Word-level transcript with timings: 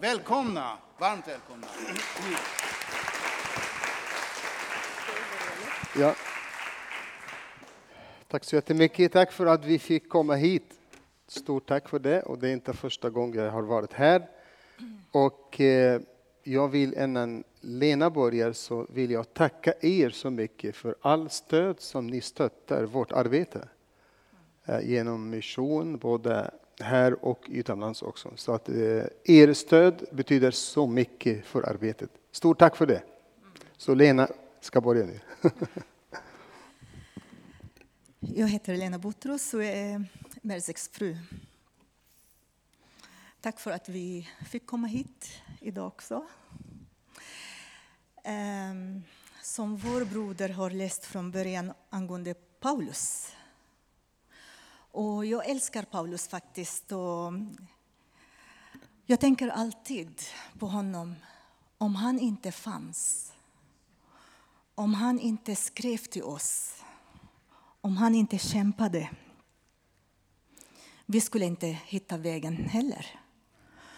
Välkomna, 0.00 0.78
varmt 0.98 1.28
välkomna. 1.28 1.66
Ja. 5.98 6.14
Tack 8.28 8.44
så 8.44 8.56
jättemycket. 8.56 9.12
Tack 9.12 9.32
för 9.32 9.46
att 9.46 9.64
vi 9.64 9.78
fick 9.78 10.08
komma 10.08 10.34
hit. 10.34 10.74
Stort 11.26 11.68
tack 11.68 11.88
för 11.88 11.98
det. 11.98 12.22
Och 12.22 12.38
det 12.38 12.48
är 12.48 12.52
inte 12.52 12.72
första 12.72 13.10
gången 13.10 13.44
jag 13.44 13.52
har 13.52 13.62
varit 13.62 13.92
här. 13.92 14.28
Och 15.10 15.60
eh, 15.60 16.00
jag 16.42 16.68
vill 16.68 16.94
innan 16.94 17.44
Lena 17.60 18.10
börjar 18.10 18.52
så 18.52 18.86
vill 18.90 19.10
jag 19.10 19.34
tacka 19.34 19.72
er 19.80 20.10
så 20.10 20.30
mycket 20.30 20.76
för 20.76 20.94
all 21.00 21.30
stöd 21.30 21.80
som 21.80 22.06
ni 22.06 22.20
stöttar 22.20 22.84
vårt 22.84 23.12
arbete. 23.12 23.68
Eh, 24.64 24.80
genom 24.80 25.30
mission, 25.30 25.98
både 25.98 26.50
här 26.80 27.24
och 27.24 27.46
utomlands 27.48 28.02
också. 28.02 28.32
Så 28.36 28.52
att 28.52 28.68
eh, 28.68 29.04
er 29.24 29.52
stöd 29.52 30.04
betyder 30.12 30.50
så 30.50 30.86
mycket 30.86 31.46
för 31.46 31.62
arbetet. 31.62 32.10
Stort 32.32 32.58
tack 32.58 32.76
för 32.76 32.86
det. 32.86 33.02
Så 33.76 33.94
Lena 33.94 34.28
ska 34.60 34.80
börja 34.80 35.06
nu. 35.06 35.20
Jag 38.20 38.48
heter 38.48 38.76
Lena 38.76 38.98
Botros 38.98 39.54
och 39.54 39.64
är 39.64 40.04
Merzeks 40.42 40.88
fru. 40.88 41.16
Tack 43.40 43.60
för 43.60 43.70
att 43.70 43.88
vi 43.88 44.28
fick 44.46 44.66
komma 44.66 44.86
hit 44.86 45.42
idag 45.60 45.86
också. 45.86 46.26
Ehm, 48.24 49.02
som 49.42 49.76
vår 49.76 50.04
broder 50.04 50.48
har 50.48 50.70
läst 50.70 51.04
från 51.04 51.30
början 51.30 51.72
angående 51.90 52.34
Paulus. 52.60 53.32
Och 54.94 55.26
jag 55.26 55.48
älskar 55.50 55.82
Paulus 55.82 56.28
faktiskt. 56.28 56.92
Och 56.92 57.32
jag 59.06 59.20
tänker 59.20 59.48
alltid 59.48 60.22
på 60.58 60.66
honom 60.66 61.14
om 61.78 61.94
han 61.94 62.18
inte 62.18 62.52
fanns. 62.52 63.32
Om 64.74 64.94
han 64.94 65.20
inte 65.20 65.56
skrev 65.56 65.96
till 65.98 66.22
oss. 66.22 66.82
Om 67.80 67.96
han 67.96 68.14
inte 68.14 68.38
kämpade. 68.38 69.10
Vi 71.06 71.20
skulle 71.20 71.44
inte 71.44 71.66
hitta 71.66 72.16
vägen 72.16 72.56
heller. 72.56 73.20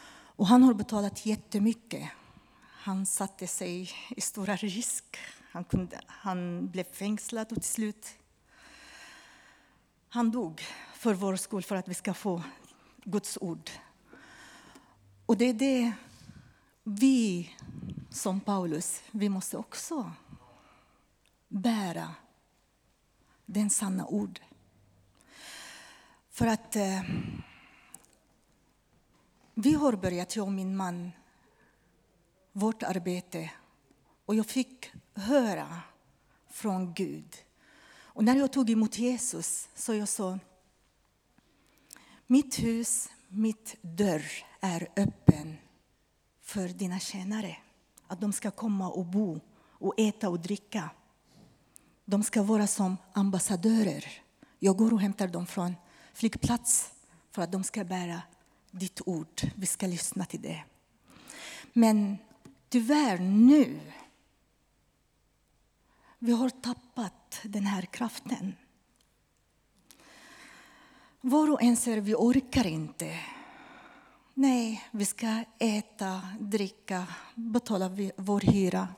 Och 0.08 0.46
han 0.46 0.62
har 0.62 0.74
betalat 0.74 1.26
jättemycket. 1.26 2.10
Han 2.62 3.06
satte 3.06 3.46
sig 3.46 3.90
i 4.16 4.20
stora 4.20 4.56
risk. 4.56 5.16
Han, 5.52 5.64
kunde, 5.64 6.00
han 6.06 6.68
blev 6.68 6.84
fängslad 6.84 7.52
och 7.52 7.62
till 7.62 7.70
slut 7.70 8.06
han 10.16 10.30
dog 10.30 10.62
för 10.94 11.14
vår 11.14 11.36
skull, 11.36 11.62
för 11.62 11.76
att 11.76 11.88
vi 11.88 11.94
ska 11.94 12.14
få 12.14 12.42
Guds 13.04 13.38
ord. 13.40 13.70
Och 15.26 15.36
det 15.36 15.44
är 15.44 15.54
det 15.54 15.92
vi 16.82 17.50
som 18.10 18.40
Paulus, 18.40 19.02
vi 19.10 19.28
måste 19.28 19.56
också 19.56 20.12
bära 21.48 22.14
den 23.46 23.70
sanna 23.70 24.06
ord. 24.06 24.40
För 26.30 26.46
att 26.46 26.76
eh, 26.76 27.02
vi 29.54 29.74
har 29.74 29.92
börjat, 29.92 30.36
jag 30.36 30.46
och 30.46 30.52
min 30.52 30.76
man, 30.76 31.12
vårt 32.52 32.82
arbete 32.82 33.50
och 34.26 34.34
jag 34.34 34.46
fick 34.46 34.92
höra 35.14 35.80
från 36.50 36.94
Gud. 36.94 37.45
Och 38.16 38.24
när 38.24 38.36
jag 38.36 38.52
tog 38.52 38.70
emot 38.70 38.98
Jesus 38.98 39.68
så 39.74 39.94
jag 39.94 40.08
sa 40.08 40.38
mitt 42.26 42.58
hus, 42.58 43.08
mitt 43.28 43.76
dörr 43.82 44.24
är 44.60 44.88
öppen 44.96 45.56
för 46.42 46.68
dina 46.68 46.98
tjänare. 46.98 47.56
Att 48.06 48.20
de 48.20 48.32
ska 48.32 48.50
komma 48.50 48.90
och 48.90 49.06
bo 49.06 49.40
och 49.58 49.94
äta 50.00 50.28
och 50.28 50.40
dricka. 50.40 50.90
De 52.04 52.22
ska 52.22 52.42
vara 52.42 52.66
som 52.66 52.96
ambassadörer. 53.12 54.04
Jag 54.58 54.76
går 54.76 54.92
och 54.92 55.00
hämtar 55.00 55.28
dem 55.28 55.46
från 55.46 55.74
flygplats 56.14 56.90
för 57.30 57.42
att 57.42 57.52
de 57.52 57.64
ska 57.64 57.84
bära 57.84 58.22
ditt 58.70 59.00
ord. 59.06 59.40
Vi 59.54 59.66
ska 59.66 59.86
lyssna 59.86 60.24
till 60.24 60.42
det. 60.42 60.64
Men 61.72 62.16
tyvärr 62.68 63.18
nu, 63.18 63.80
vi 66.26 66.32
har 66.32 66.48
tappat 66.48 67.40
den 67.42 67.66
här 67.66 67.82
kraften. 67.82 68.54
Var 71.20 71.50
och 71.50 71.62
en 71.62 71.76
säger 71.76 72.00
vi 72.00 72.14
orkar 72.14 72.66
inte. 72.66 73.18
Nej, 74.34 74.84
vi 74.90 75.04
ska 75.04 75.44
äta, 75.58 76.20
dricka, 76.40 77.06
betala 77.34 77.90
vår 78.16 78.40
hyra. 78.40 78.88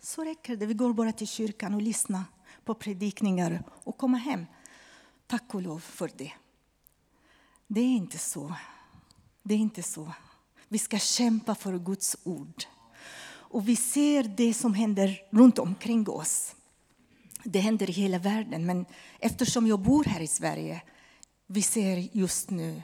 Så 0.00 0.24
räcker 0.24 0.56
det. 0.56 0.66
Vi 0.66 0.74
går 0.74 0.92
bara 0.92 1.12
till 1.12 1.28
kyrkan 1.28 1.74
och 1.74 1.82
lyssnar 1.82 2.22
på 2.64 2.74
predikningar 2.74 3.62
och 3.84 3.98
kommer 3.98 4.18
hem. 4.18 4.46
Tack 5.26 5.54
och 5.54 5.62
lov 5.62 5.78
för 5.78 6.10
det. 6.16 6.32
Det 7.66 7.80
är 7.80 7.96
inte 7.96 8.18
så. 8.18 8.54
Det 9.42 9.54
är 9.54 9.58
inte 9.58 9.82
så. 9.82 10.12
Vi 10.68 10.78
ska 10.78 10.98
kämpa 10.98 11.54
för 11.54 11.78
Guds 11.78 12.16
ord. 12.24 12.64
Och 13.26 13.68
vi 13.68 13.76
ser 13.76 14.22
det 14.22 14.54
som 14.54 14.74
händer 14.74 15.22
runt 15.30 15.58
omkring 15.58 16.08
oss. 16.08 16.54
Det 17.44 17.60
händer 17.60 17.90
i 17.90 17.92
hela 17.92 18.18
världen, 18.18 18.66
men 18.66 18.86
eftersom 19.18 19.66
jag 19.66 19.80
bor 19.80 20.04
här 20.04 20.20
i 20.20 20.26
Sverige, 20.26 20.82
vi 21.46 21.62
ser 21.62 22.08
just 22.16 22.50
nu, 22.50 22.82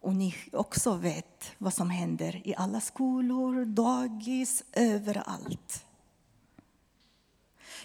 och 0.00 0.16
ni 0.16 0.34
också 0.52 0.94
vet 0.94 1.52
vad 1.58 1.74
som 1.74 1.90
händer 1.90 2.42
i 2.44 2.54
alla 2.54 2.80
skolor, 2.80 3.64
dagis, 3.64 4.64
överallt. 4.72 5.84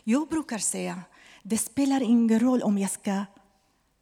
Jag 0.04 0.28
brukar 0.28 0.58
säga, 0.58 1.02
det 1.44 1.58
spelar 1.58 2.02
ingen 2.02 2.40
roll 2.40 2.62
om 2.62 2.78
jag 2.78 2.92
ska 2.92 3.26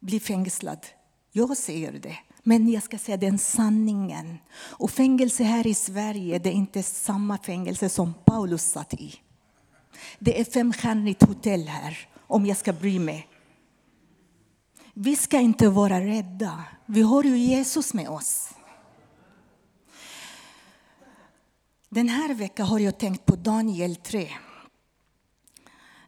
bli 0.00 0.20
fängslad. 0.20 0.86
Jag 1.32 1.56
säger 1.56 1.92
det. 1.92 2.18
Men 2.42 2.68
jag 2.68 2.82
ska 2.82 2.98
säga 2.98 3.16
den 3.16 3.38
sanningen. 3.38 4.38
Och 4.52 4.90
fängelse 4.90 5.44
här 5.44 5.66
i 5.66 5.74
Sverige, 5.74 6.38
det 6.38 6.50
är 6.50 6.54
inte 6.54 6.82
samma 6.82 7.38
fängelse 7.38 7.88
som 7.88 8.14
Paulus 8.24 8.62
satt 8.62 8.94
i. 8.94 9.14
Det 10.18 10.40
är 10.40 10.44
femstjärnigt 10.44 11.22
hotell 11.22 11.68
här, 11.68 12.08
om 12.26 12.46
jag 12.46 12.56
ska 12.56 12.72
bry 12.72 12.98
mig. 12.98 13.28
Vi 14.94 15.16
ska 15.16 15.40
inte 15.40 15.68
vara 15.68 16.00
rädda. 16.00 16.64
Vi 16.86 17.02
har 17.02 17.24
ju 17.24 17.38
Jesus 17.38 17.94
med 17.94 18.08
oss. 18.08 18.50
Den 21.88 22.08
här 22.08 22.34
veckan 22.34 22.66
har 22.66 22.78
jag 22.78 22.98
tänkt 22.98 23.26
på 23.26 23.36
Daniel 23.36 23.96
3. 23.96 24.28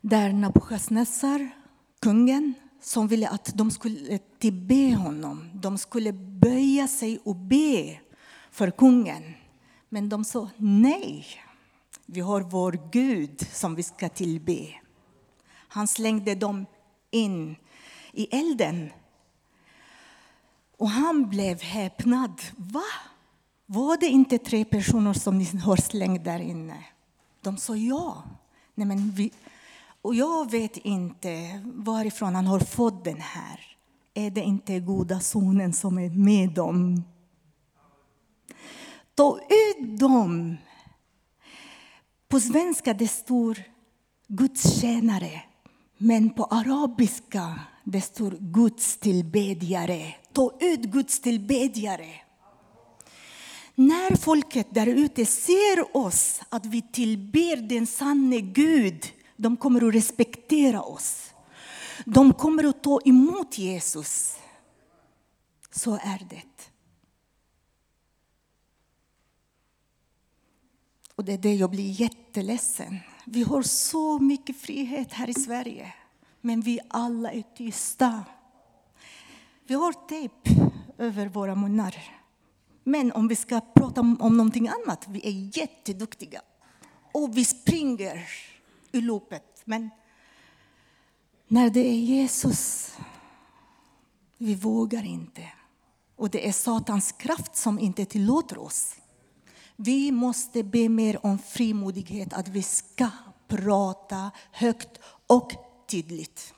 Där 0.00 0.32
Nabukadnessar, 0.32 1.50
kungen, 2.00 2.54
som 2.82 3.08
ville 3.08 3.28
att 3.28 3.52
de 3.54 3.70
skulle 3.70 4.18
tillbe 4.18 4.94
honom. 4.94 5.50
De 5.54 5.78
skulle 5.78 6.12
böja 6.12 6.88
sig 6.88 7.20
och 7.24 7.36
be 7.36 8.00
för 8.50 8.70
kungen. 8.70 9.22
Men 9.88 10.08
de 10.08 10.24
sa 10.24 10.48
nej. 10.56 11.26
Vi 12.06 12.20
har 12.20 12.40
vår 12.40 12.78
Gud 12.92 13.46
som 13.52 13.74
vi 13.74 13.82
ska 13.82 14.08
tillbe. 14.08 14.68
Han 15.68 15.88
slängde 15.88 16.34
dem 16.34 16.66
in 17.10 17.56
i 18.12 18.36
elden. 18.36 18.92
Och 20.76 20.88
han 20.88 21.28
blev 21.28 21.62
häpnad. 21.62 22.40
Va? 22.56 22.82
Var 23.66 23.96
det 23.96 24.06
inte 24.06 24.38
tre 24.38 24.64
personer 24.64 25.12
som 25.12 25.38
ni 25.38 25.44
har 25.44 25.76
slängt 25.76 26.24
där 26.24 26.40
inne? 26.40 26.84
De 27.40 27.56
sa 27.56 27.76
ja. 27.76 28.22
Nej, 28.74 28.86
men 28.86 29.10
vi, 29.10 29.32
och 30.02 30.14
jag 30.14 30.50
vet 30.50 30.76
inte 30.76 31.62
varifrån 31.64 32.34
han 32.34 32.46
har 32.46 32.60
fått 32.60 33.04
den 33.04 33.20
här. 33.20 33.60
Är 34.14 34.30
det 34.30 34.40
inte 34.40 34.80
goda 34.80 35.20
sonen 35.20 35.72
som 35.72 35.98
är 35.98 36.10
med 36.10 36.50
dem? 36.50 37.04
Ta 39.14 39.38
ut 39.38 40.00
dem! 40.00 40.56
På 42.32 42.40
svenska 42.40 42.94
det 42.94 43.08
står 43.08 43.62
Guds 44.28 44.80
tjänare, 44.80 45.42
men 45.98 46.30
på 46.30 46.44
arabiska 46.44 47.60
det 47.84 48.00
står 48.00 48.36
gudstillbedjare. 48.40 50.14
Ta 50.32 50.52
ut 50.60 50.80
Gudstillbedjare! 50.80 52.10
När 53.74 54.16
folket 54.16 54.66
där 54.70 54.86
ute 54.86 55.26
ser 55.26 55.96
oss, 55.96 56.40
att 56.48 56.66
vi 56.66 56.82
tillber 56.82 57.56
den 57.56 57.86
sanne 57.86 58.40
Gud, 58.40 59.06
de 59.36 59.56
kommer 59.56 59.88
att 59.88 59.94
respektera 59.94 60.82
oss. 60.82 61.30
De 62.04 62.32
kommer 62.32 62.64
att 62.64 62.82
ta 62.82 63.00
emot 63.04 63.58
Jesus. 63.58 64.36
Så 65.70 65.94
är 65.94 66.26
det. 66.30 66.71
Och 71.22 71.26
det 71.26 71.32
är 71.32 71.38
det 71.38 71.54
jag 71.54 71.70
blir 71.70 72.00
jätteledsen. 72.00 72.98
Vi 73.24 73.42
har 73.42 73.62
så 73.62 74.18
mycket 74.18 74.56
frihet 74.56 75.12
här 75.12 75.30
i 75.30 75.34
Sverige, 75.34 75.94
men 76.40 76.60
vi 76.60 76.80
alla 76.88 77.32
är 77.32 77.42
tysta. 77.56 78.24
Vi 79.66 79.74
har 79.74 79.92
tejp 80.08 80.50
över 80.98 81.26
våra 81.26 81.54
munnar. 81.54 81.96
Men 82.84 83.12
om 83.12 83.28
vi 83.28 83.36
ska 83.36 83.60
prata 83.60 84.00
om, 84.00 84.20
om 84.20 84.36
någonting 84.36 84.68
annat, 84.68 85.06
vi 85.08 85.26
är 85.28 85.58
jätteduktiga. 85.58 86.42
Och 87.12 87.36
vi 87.36 87.44
springer 87.44 88.28
i 88.92 89.00
loppet. 89.00 89.62
Men 89.64 89.90
när 91.48 91.70
det 91.70 91.88
är 91.88 91.98
Jesus, 91.98 92.92
vi 94.38 94.54
vågar 94.54 95.04
inte. 95.04 95.48
Och 96.16 96.30
det 96.30 96.48
är 96.48 96.52
Satans 96.52 97.12
kraft 97.12 97.56
som 97.56 97.78
inte 97.78 98.04
tillåter 98.04 98.58
oss. 98.58 98.96
Vi 99.84 100.12
måste 100.12 100.62
be 100.62 100.88
mer 100.88 101.26
om 101.26 101.38
frimodighet, 101.38 102.32
att 102.32 102.48
vi 102.48 102.62
ska 102.62 103.10
prata 103.48 104.30
högt 104.52 104.98
och 105.26 105.52
tydligt. 105.86 106.54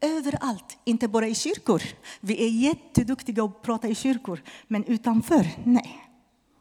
Överallt, 0.00 0.78
inte 0.84 1.08
bara 1.08 1.28
i 1.28 1.34
kyrkor. 1.34 1.82
Vi 2.20 2.44
är 2.44 2.48
jätteduktiga 2.48 3.44
att 3.44 3.62
prata 3.62 3.88
i 3.88 3.94
kyrkor, 3.94 4.42
men 4.68 4.84
utanför, 4.84 5.50
nej. 5.64 6.08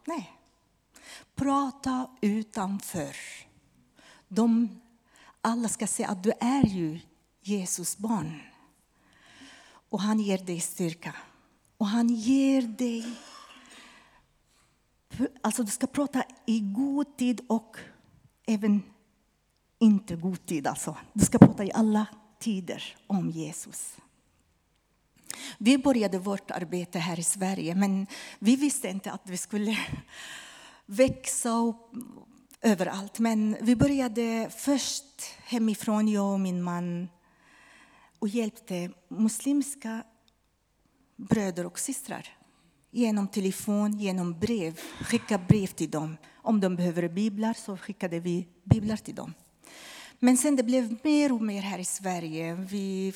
nej. 0.05 0.31
Prata 1.35 2.09
utanför. 2.21 3.15
De, 4.27 4.81
alla 5.41 5.69
ska 5.69 5.87
se 5.87 6.03
att 6.03 6.23
du 6.23 6.31
är 6.39 6.65
ju 6.65 6.99
Jesus 7.41 7.97
barn. 7.97 8.41
Och 9.89 10.01
han 10.01 10.19
ger 10.19 10.37
dig 10.37 10.59
styrka. 10.59 11.15
Och 11.77 11.87
han 11.87 12.09
ger 12.09 12.61
dig... 12.61 13.15
Alltså 15.41 15.63
du 15.63 15.71
ska 15.71 15.87
prata 15.87 16.23
i 16.45 16.59
god 16.59 17.17
tid 17.17 17.41
och 17.49 17.77
även 18.47 18.83
inte 19.79 20.15
god 20.15 20.45
tid. 20.45 20.67
Alltså. 20.67 20.97
Du 21.13 21.25
ska 21.25 21.37
prata 21.37 21.63
i 21.63 21.71
alla 21.71 22.05
tider 22.39 22.95
om 23.07 23.29
Jesus. 23.29 23.97
Vi 25.57 25.77
började 25.77 26.17
vårt 26.17 26.51
arbete 26.51 26.99
här 26.99 27.19
i 27.19 27.23
Sverige, 27.23 27.75
men 27.75 28.07
vi 28.39 28.55
visste 28.55 28.89
inte 28.89 29.11
att 29.11 29.29
vi 29.29 29.37
skulle 29.37 29.77
växa 30.85 31.49
upp 31.49 31.91
överallt. 32.61 33.19
Men 33.19 33.57
vi 33.61 33.75
började 33.75 34.49
först 34.57 35.23
hemifrån, 35.43 36.07
jag 36.07 36.33
och 36.33 36.39
min 36.39 36.63
man, 36.63 37.09
och 38.19 38.27
hjälpte 38.27 38.91
muslimska 39.07 40.03
bröder 41.15 41.65
och 41.65 41.79
systrar 41.79 42.40
genom 42.91 43.27
telefon, 43.27 43.99
genom 43.99 44.39
brev. 44.39 44.79
Skicka 45.01 45.37
brev 45.37 45.67
till 45.67 45.89
dem. 45.89 46.17
Om 46.35 46.59
de 46.59 46.75
behöver 46.75 47.09
biblar 47.09 47.53
så 47.53 47.77
skickade 47.77 48.19
vi 48.19 48.47
biblar 48.63 48.97
till 48.97 49.15
dem. 49.15 49.33
Men 50.19 50.37
sen 50.37 50.55
det 50.55 50.63
blev 50.63 50.97
mer 51.03 51.31
och 51.31 51.41
mer 51.41 51.61
här 51.61 51.79
i 51.79 51.85
Sverige. 51.85 52.53
Vi, 52.55 53.13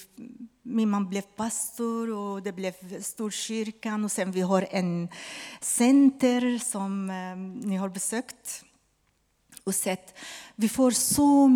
min 0.63 0.89
man 0.89 1.09
blev 1.09 1.21
pastor 1.21 2.09
och 2.09 2.43
det 2.43 2.51
blev 2.51 3.01
Storkyrkan 3.01 4.05
och 4.05 4.11
sen 4.11 4.31
vi 4.31 4.41
har 4.41 4.67
en 4.71 5.07
center 5.61 6.57
som 6.59 7.09
eh, 7.09 7.67
ni 7.67 7.75
har 7.75 7.89
besökt 7.89 8.63
och 9.63 9.75
sett. 9.75 10.17
Vi 10.55 10.69
får 10.69 10.91
så 10.91 11.51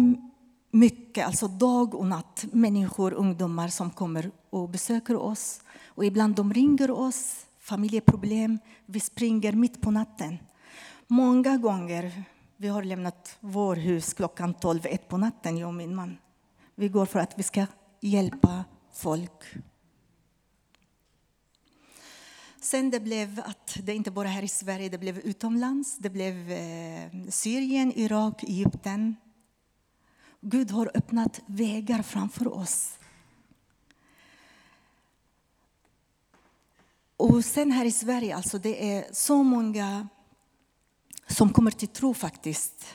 mycket, 0.72 1.28
alltså 1.28 1.48
dag 1.48 1.96
och 1.96 2.06
natt, 2.06 2.46
människor, 2.52 3.14
ungdomar 3.14 3.68
som 3.68 3.90
kommer 3.90 4.32
och 4.50 4.70
besöker 4.70 5.16
oss. 5.16 5.62
Och 5.86 6.06
ibland 6.06 6.36
de 6.36 6.54
ringer 6.54 6.92
oss, 6.92 7.46
familjeproblem, 7.70 8.60
vi 8.86 9.00
springer 9.00 9.54
mitt 9.54 9.82
på 9.82 9.92
natten. 9.92 10.38
Många 11.08 11.58
gånger 11.58 12.24
vi 12.58 12.68
har 12.68 12.84
lämnat 12.84 13.38
vår 13.40 13.76
hus 13.76 14.14
klockan 14.14 14.54
12, 14.54 14.86
ett 14.86 15.08
på 15.08 15.18
natten, 15.18 15.58
jag 15.58 15.68
och 15.68 15.74
min 15.74 15.96
man. 15.96 16.18
Vi 16.76 16.90
går 16.90 17.06
för 17.06 17.20
att 17.20 17.40
vi 17.40 17.44
ska 17.44 17.66
hjälpa 18.02 18.66
folk. 18.94 19.44
Sen 22.62 22.90
det 22.90 23.00
blev 23.00 23.42
att 23.46 23.78
det 23.84 23.96
inte 23.96 24.12
bara 24.12 24.28
här 24.28 24.44
i 24.44 24.48
Sverige, 24.48 24.90
det 24.90 24.98
blev 24.98 25.20
utomlands. 25.20 25.98
Det 25.98 26.10
blev 26.10 26.52
eh, 26.52 27.30
Syrien, 27.30 27.94
Irak, 27.96 28.44
Egypten. 28.44 29.16
Gud 30.42 30.72
har 30.72 30.92
öppnat 30.94 31.42
vägar 31.46 32.02
framför 32.02 32.54
oss. 32.54 32.99
Och 37.20 37.46
sen 37.46 37.72
här 37.72 37.86
i 37.86 37.92
Sverige, 37.92 38.36
alltså 38.36 38.58
det 38.58 38.92
är 38.94 39.06
så 39.12 39.44
många 39.44 40.08
som 41.28 41.50
kommer 41.54 41.72
till 41.72 41.88
tro 41.88 42.14
faktiskt. 42.14 42.86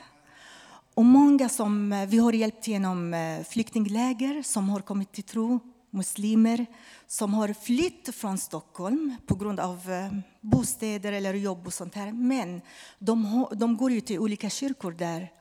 Och 0.94 1.04
många 1.04 1.48
som 1.48 1.92
eh, 1.92 2.06
vi 2.06 2.18
har 2.18 2.32
hjälpt 2.32 2.68
genom 2.68 3.14
eh, 3.14 3.42
flyktingläger 3.44 4.42
som 4.42 4.68
har 4.68 4.80
kommit 4.80 5.12
till 5.12 5.24
tro, 5.24 5.60
muslimer 5.90 6.66
som 7.06 7.34
har 7.34 7.52
flytt 7.52 8.14
från 8.14 8.38
Stockholm 8.38 9.16
på 9.26 9.34
grund 9.34 9.60
av 9.60 9.90
eh, 9.90 10.12
bostäder 10.40 11.12
eller 11.12 11.34
jobb 11.34 11.66
och 11.66 11.74
sånt 11.74 11.94
här. 11.94 12.12
Men 12.12 12.60
de, 12.98 13.46
de 13.52 13.76
går 13.76 13.92
ju 13.92 14.00
till 14.00 14.18
olika 14.18 14.50
kyrkor 14.50 14.92
där 14.92 15.32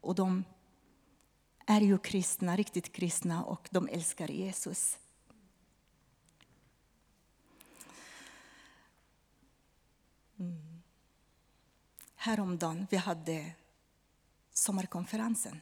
och 0.00 0.14
de 0.14 0.44
är 1.66 1.80
ju 1.80 1.98
kristna, 1.98 2.56
riktigt 2.56 2.92
kristna 2.92 3.44
och 3.44 3.68
de 3.70 3.88
älskar 3.88 4.28
Jesus. 4.28 4.99
Häromdagen 12.20 12.86
vi 12.90 12.96
hade 12.96 13.52
sommarkonferensen. 14.52 15.60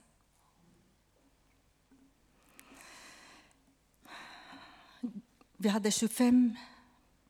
Vi 5.57 5.69
hade 5.69 5.91
25 5.91 6.57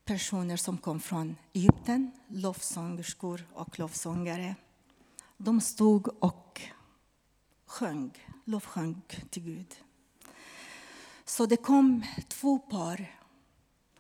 personer 0.04 0.56
som 0.56 0.78
kom 0.78 1.00
från 1.00 1.36
Egypten, 1.52 2.10
lovsångerskor 2.28 3.48
och 3.52 3.78
lovsångare. 3.78 4.54
De 5.36 5.60
stod 5.60 6.08
och 6.24 6.60
sjöng, 7.66 8.10
lovsjöng 8.44 9.02
till 9.30 9.42
Gud. 9.42 9.74
Så 11.24 11.46
det 11.46 11.56
kom 11.56 12.04
två 12.28 12.58
par 12.58 13.18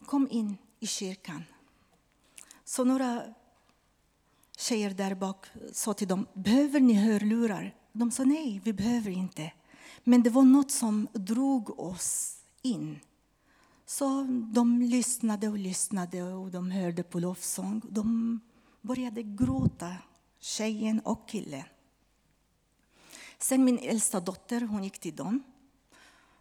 kom 0.06 0.28
in 0.30 0.58
i 0.80 0.86
kyrkan. 0.86 1.44
Så 2.64 2.84
några 2.84 3.34
tjejer 4.58 4.90
där 4.90 5.14
bak 5.14 5.46
sa 5.72 5.94
till 5.94 6.08
dem, 6.08 6.26
behöver 6.34 6.80
ni 6.80 6.94
hörlurar? 6.94 7.74
De 7.92 8.10
sa 8.10 8.24
nej, 8.24 8.60
vi 8.64 8.72
behöver 8.72 9.10
inte. 9.10 9.52
Men 10.04 10.22
det 10.22 10.30
var 10.30 10.42
något 10.42 10.70
som 10.70 11.08
drog 11.12 11.80
oss 11.80 12.36
in. 12.62 12.98
Så 13.86 14.22
de 14.52 14.82
lyssnade 14.82 15.48
och 15.48 15.58
lyssnade 15.58 16.22
och 16.22 16.50
de 16.50 16.70
hörde 16.70 17.02
på 17.02 17.20
lovsång. 17.20 17.82
De 17.90 18.40
började 18.80 19.22
gråta, 19.22 19.94
tjejen 20.40 21.00
och 21.00 21.28
killen. 21.28 21.64
Sen 23.38 23.64
min 23.64 23.78
äldsta 23.78 24.20
dotter 24.20 24.60
hon 24.60 24.84
gick 24.84 24.98
till 24.98 25.16
dem. 25.16 25.42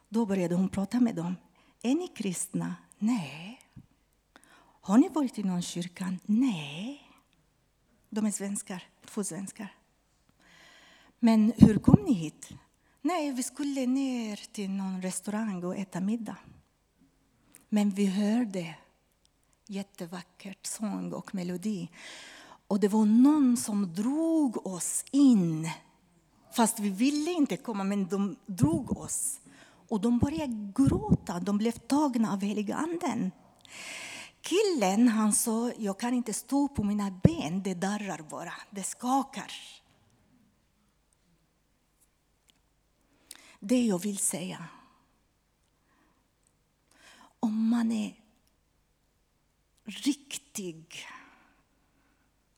Då 0.09 0.25
började 0.25 0.55
hon 0.55 0.69
prata 0.69 0.99
med 0.99 1.15
dem. 1.15 1.35
Är 1.81 1.95
ni 1.95 2.07
kristna? 2.07 2.75
Nej. 2.97 3.59
Har 4.81 4.97
ni 4.97 5.09
varit 5.09 5.39
i 5.39 5.43
någon 5.43 5.61
kyrka? 5.61 6.17
Nej. 6.25 7.06
De 8.09 8.25
är 8.25 8.31
svenskar, 8.31 8.83
två 9.05 9.23
svenskar. 9.23 9.75
Men 11.19 11.53
hur 11.57 11.77
kom 11.77 12.03
ni 12.05 12.13
hit? 12.13 12.49
Nej, 13.01 13.31
vi 13.31 13.43
skulle 13.43 13.85
ner 13.85 14.35
till 14.51 14.69
någon 14.69 15.01
restaurang 15.01 15.63
och 15.63 15.75
äta 15.75 15.99
middag. 15.99 16.37
Men 17.69 17.89
vi 17.89 18.05
hörde 18.05 18.75
jättevackert 19.67 20.65
sång 20.65 21.13
och 21.13 21.35
melodi. 21.35 21.89
Och 22.67 22.79
det 22.79 22.87
var 22.87 23.05
någon 23.05 23.57
som 23.57 23.93
drog 23.93 24.67
oss 24.67 25.05
in. 25.11 25.69
Fast 26.55 26.79
vi 26.79 26.89
ville 26.89 27.31
inte 27.31 27.57
komma, 27.57 27.83
men 27.83 28.07
de 28.07 28.35
drog 28.45 28.97
oss. 28.97 29.39
Och 29.89 30.01
de 30.01 30.19
började 30.19 30.71
gråta, 30.75 31.39
de 31.39 31.57
blev 31.57 31.71
tagna 31.71 32.33
av 32.33 32.41
heliga 32.41 32.75
anden. 32.75 33.31
Killen 34.41 35.07
han 35.07 35.33
sa, 35.33 35.71
jag 35.77 35.99
kan 35.99 36.13
inte 36.13 36.33
stå 36.33 36.67
på 36.67 36.83
mina 36.83 37.11
ben, 37.23 37.63
det 37.63 37.73
darrar 37.73 38.21
bara, 38.29 38.53
det 38.71 38.83
skakar. 38.83 39.51
Det 43.59 43.85
jag 43.85 43.99
vill 44.01 44.17
säga, 44.17 44.65
om 47.39 47.69
man 47.69 47.91
är 47.91 48.15
riktig, 49.83 51.05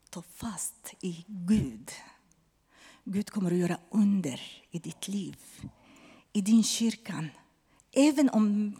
ta 0.09 0.21
fast 0.21 0.93
i 1.01 1.25
Gud. 1.27 1.91
Gud 3.03 3.29
kommer 3.29 3.51
att 3.51 3.57
göra 3.57 3.79
under 3.89 4.41
i 4.71 4.79
ditt 4.79 5.07
liv, 5.07 5.37
i 6.33 6.41
din 6.41 6.63
kyrka. 6.63 7.25
Även 7.91 8.29
om 8.29 8.75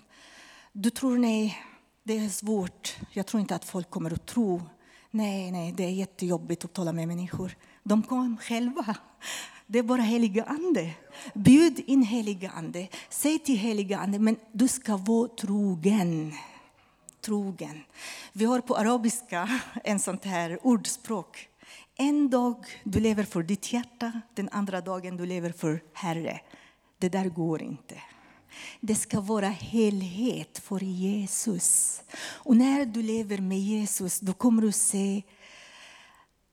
du 0.74 0.90
tror 0.90 1.18
nej, 1.18 1.58
det 2.04 2.18
är 2.18 2.30
svårt. 2.30 2.98
Jag 3.12 3.26
tror 3.26 3.42
inte 3.42 3.56
att 3.56 3.66
folk 3.66 3.90
kommer 3.90 4.14
att 4.14 4.26
tro. 4.26 4.62
Nej, 5.12 5.52
nej, 5.52 5.72
det 5.72 5.84
är 5.84 5.90
jättejobbigt 5.90 6.66
att 6.66 6.74
tala 6.74 6.94
med 6.94 7.08
människor. 7.08 7.56
De 7.84 8.04
kom 8.04 8.38
själva. 8.38 8.96
Det 9.68 9.80
är 9.80 9.84
bara 9.84 10.02
heliga 10.02 10.44
ande. 10.44 10.94
Bjud 11.34 11.84
in 11.88 12.04
heliga 12.04 12.50
ande. 12.50 12.88
Säg 13.10 13.40
till 13.40 13.58
heliga 13.58 14.00
ande, 14.00 14.20
men 14.20 14.36
du 14.52 14.68
ska 14.68 14.98
vara 14.98 15.28
trogen. 15.28 16.34
trogen. 17.22 17.84
Vi 18.34 18.46
har 18.46 18.62
på 18.62 18.76
arabiska 18.76 19.60
en 19.84 20.00
sånt 20.00 20.26
här 20.26 20.60
ordspråk. 20.64 21.48
En 21.96 22.30
dag 22.30 22.66
du 22.84 23.00
lever 23.00 23.24
för 23.24 23.44
ditt 23.44 23.74
hjärta, 23.74 24.22
den 24.34 24.50
andra 24.50 24.82
dagen 24.82 25.18
du 25.18 25.26
lever 25.26 25.52
för 25.52 25.84
Herre. 25.94 26.42
Det 26.98 27.10
där 27.10 27.26
går 27.26 27.62
inte. 27.62 27.96
Det 28.80 28.96
ska 28.96 29.22
vara 29.22 29.48
helhet 29.48 30.60
för 30.60 30.84
Jesus. 30.84 32.02
Och 32.22 32.58
när 32.58 32.86
du 32.86 33.02
lever 33.02 33.38
med 33.38 33.60
Jesus 33.60 34.20
då 34.20 34.34
kommer 34.34 34.62
du 34.62 34.72
se 34.72 35.24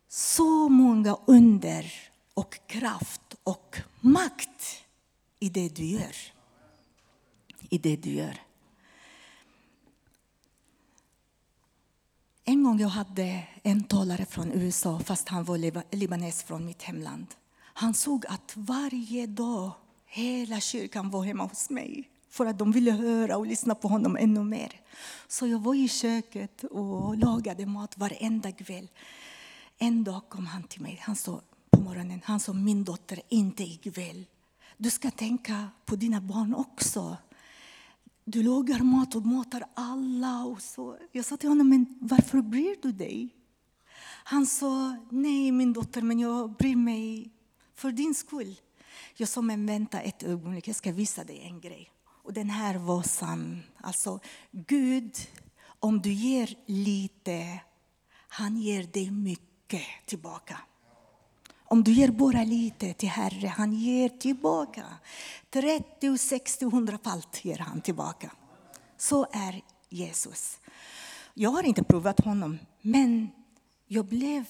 så 0.09 0.69
många 0.69 1.17
under 1.27 1.93
och 2.35 2.59
kraft 2.67 3.37
och 3.45 3.77
makt 4.01 4.85
i 5.39 5.49
det 5.49 5.69
du 5.69 5.85
gör. 5.85 6.17
I 7.71 7.79
det 7.79 7.97
du 7.97 8.11
gör. 8.11 8.41
En 12.45 12.65
gång 12.65 12.81
jag 12.81 12.89
hade 12.89 13.43
en 13.63 13.85
talare 13.85 14.25
från 14.25 14.53
USA, 14.53 14.99
fast 14.99 15.29
han 15.29 15.45
var 15.45 15.95
libanes 15.97 16.43
från 16.43 16.67
mitt 16.67 16.83
hemland. 16.83 17.27
Han 17.59 17.95
såg 17.95 18.27
att 18.27 18.53
varje 18.55 19.27
dag 19.27 19.71
hela 20.17 20.61
kyrkan 20.61 21.11
var 21.11 21.25
hemma 21.25 21.45
hos 21.45 21.71
mig 21.71 22.09
för 22.31 22.47
att 22.47 22.59
de 22.59 22.73
ville 22.73 22.91
höra 22.91 23.37
och 23.37 23.47
lyssna 23.47 23.75
på 23.75 23.89
honom 23.89 24.17
ännu 24.17 24.45
mer. 24.45 24.81
Så 25.29 25.47
jag 25.47 25.59
var 25.59 25.75
i 25.75 25.89
köket 25.89 26.65
och 26.65 27.17
lagade 27.17 27.67
mat 27.67 27.99
varenda 27.99 28.53
kväll. 28.53 28.89
En 29.79 30.05
dag 30.05 30.23
kom 30.29 30.47
han 30.47 30.63
till 30.63 30.83
mig. 30.83 30.99
Han 31.03 31.17
sa 31.17 31.41
på 31.71 31.81
morgonen, 31.81 32.21
han 32.25 32.41
sa 32.41 32.53
min 32.53 32.85
dotter, 32.85 33.21
inte 33.29 33.63
ikväll. 33.63 34.25
Du 34.77 34.91
ska 34.91 35.11
tänka 35.11 35.69
på 35.85 35.97
dina 35.97 36.21
barn 36.21 36.55
också. 36.55 37.17
Du 38.25 38.43
lagar 38.43 38.81
mat 38.81 39.15
och 39.15 39.27
matar 39.27 39.65
alla. 39.75 40.45
Och 40.45 40.63
så. 40.63 40.97
Jag 41.13 41.25
sa 41.25 41.37
till 41.37 41.49
honom, 41.49 41.69
men 41.69 41.99
varför 42.01 42.43
bryr 42.43 42.77
du 42.83 42.93
dig? 42.93 43.29
Han 44.25 44.47
sa, 44.47 44.97
nej 45.11 45.53
min 45.53 45.73
dotter, 45.73 46.03
men 46.03 46.19
jag 46.19 46.51
bryr 46.51 46.77
mig 46.77 47.31
för 47.75 47.93
din 47.93 48.15
skull. 48.15 48.57
Jag 49.17 49.29
sa, 49.29 49.43
men 49.43 49.67
vänta 49.67 50.01
ett 50.01 50.23
ögonblick, 50.23 50.69
jag 50.69 50.77
ska 50.77 50.93
visa 50.93 51.25
dig 51.25 51.43
en 51.43 51.61
grej. 51.61 51.91
Och 52.25 52.33
den 52.33 52.51
här 52.51 52.75
var 52.75 53.03
sann. 53.03 53.63
Alltså, 53.81 54.21
Gud, 54.51 55.17
om 55.81 56.03
du 56.03 56.13
ger 56.13 56.55
lite, 56.67 57.61
han 58.29 58.57
ger 58.57 58.83
dig 58.83 59.11
mycket 59.11 59.83
tillbaka. 60.07 60.59
Om 61.69 61.85
du 61.85 61.93
ger 61.93 62.11
bara 62.11 62.45
lite 62.45 62.93
till 62.93 63.09
Herre, 63.09 63.47
han 63.47 63.73
ger 63.73 64.09
tillbaka. 64.09 64.85
30, 65.51 66.19
60, 66.19 66.65
100 66.65 66.99
falt 67.03 67.45
ger 67.45 67.59
han 67.59 67.81
tillbaka. 67.81 68.31
Så 68.97 69.27
är 69.33 69.63
Jesus. 69.89 70.61
Jag 71.35 71.51
har 71.51 71.63
inte 71.63 71.85
provat 71.85 72.21
honom, 72.21 72.59
men 72.83 73.31
jag 73.87 74.07
blev 74.07 74.45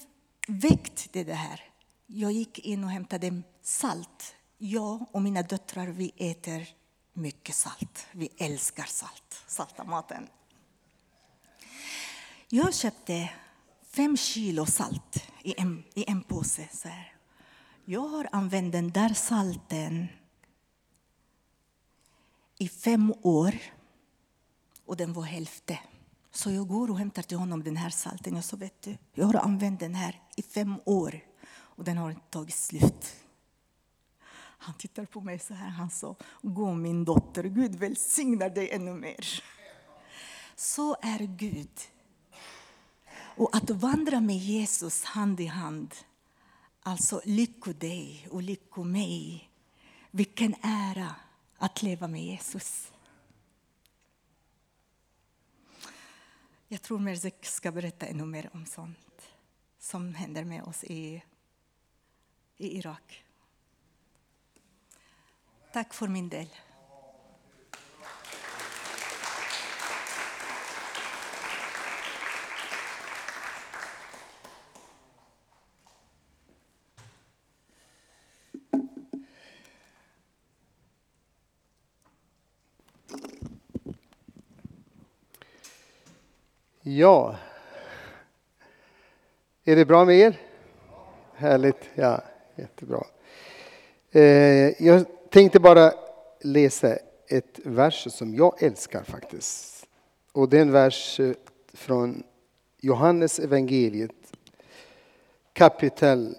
väckt 0.48 1.12
till 1.12 1.26
det 1.26 1.34
här. 1.34 1.60
Jag 2.06 2.32
gick 2.32 2.58
in 2.58 2.84
och 2.84 2.90
hämtade 2.90 3.42
salt. 3.62 4.35
Jag 4.58 5.06
och 5.12 5.22
mina 5.22 5.42
döttrar, 5.42 5.86
vi 5.86 6.12
äter 6.16 6.68
mycket 7.12 7.54
salt. 7.54 8.06
Vi 8.12 8.28
älskar 8.36 8.84
salt, 8.84 9.42
salta 9.46 9.84
maten. 9.84 10.28
Jag 12.48 12.74
köpte 12.74 13.30
fem 13.82 14.16
kilo 14.16 14.66
salt 14.66 15.30
i 15.42 15.54
en, 15.60 15.84
i 15.94 16.10
en 16.10 16.22
påse. 16.22 16.68
Så 16.72 16.88
här. 16.88 17.16
Jag 17.84 18.08
har 18.08 18.28
använt 18.32 18.72
den 18.72 18.90
där 18.90 19.14
salten 19.14 20.06
i 22.58 22.68
fem 22.68 23.14
år 23.22 23.54
och 24.84 24.96
den 24.96 25.12
var 25.12 25.22
hälften. 25.22 25.76
Så 26.30 26.50
jag 26.50 26.68
går 26.68 26.90
och 26.90 26.98
hämtar 26.98 27.22
till 27.22 27.36
honom 27.36 27.64
den 27.64 27.76
här 27.76 27.90
salten. 27.90 28.34
Jag 28.34 28.44
sa, 28.44 28.56
vet 28.56 28.82
du, 28.82 28.96
jag 29.14 29.26
har 29.26 29.34
använt 29.34 29.80
den 29.80 29.94
här 29.94 30.20
i 30.36 30.42
fem 30.42 30.74
år 30.84 31.20
och 31.48 31.84
den 31.84 31.96
har 31.96 32.10
inte 32.10 32.26
tagit 32.30 32.54
slut. 32.54 33.25
Han 34.66 34.74
tittade 34.74 35.06
på 35.06 35.20
mig 35.20 35.38
så 35.38 35.54
här. 35.54 35.68
Han 35.68 35.90
sa, 35.90 36.14
gå 36.42 36.74
min 36.74 37.04
dotter, 37.04 37.44
Gud 37.44 37.74
välsignar 37.74 38.50
dig 38.50 38.70
ännu 38.70 38.94
mer. 38.94 39.42
Så 40.54 40.96
är 41.02 41.18
Gud. 41.18 41.80
Och 43.12 43.56
att 43.56 43.70
vandra 43.70 44.20
med 44.20 44.36
Jesus 44.36 45.04
hand 45.04 45.40
i 45.40 45.46
hand, 45.46 45.94
alltså 46.80 47.20
lycko 47.24 47.72
dig 47.72 48.28
och 48.30 48.42
lycko 48.42 48.84
mig. 48.84 49.50
Vilken 50.10 50.54
ära 50.62 51.14
att 51.56 51.82
leva 51.82 52.08
med 52.08 52.24
Jesus. 52.24 52.92
Jag 56.68 56.82
tror 56.82 56.98
Merzek 56.98 57.46
ska 57.46 57.72
berätta 57.72 58.06
ännu 58.06 58.24
mer 58.24 58.50
om 58.52 58.66
sånt 58.66 59.22
som 59.78 60.14
händer 60.14 60.44
med 60.44 60.62
oss 60.62 60.84
i, 60.84 61.22
i 62.56 62.78
Irak. 62.78 63.25
Tack 65.76 65.94
för 65.94 66.08
min 66.08 66.28
del. 66.28 66.46
Ja. 86.82 87.36
Är 89.64 89.76
det 89.76 89.84
bra 89.84 90.04
med 90.04 90.16
er? 90.16 90.40
Härligt. 91.34 91.90
Ja, 91.94 92.22
jättebra. 92.54 93.06
Eh, 94.10 94.22
jag 94.82 95.15
tänkte 95.36 95.60
bara 95.60 95.92
läsa 96.40 96.96
ett 97.28 97.60
vers 97.64 98.06
som 98.10 98.34
jag 98.34 98.62
älskar 98.62 99.02
faktiskt. 99.02 99.86
Och 100.32 100.48
det 100.48 100.56
är 100.58 100.62
en 100.62 100.72
vers 100.72 101.20
eh, 101.20 101.32
från 101.72 102.22
Johannes 102.80 103.38
evangeliet 103.38 104.36
kapitel 105.52 106.36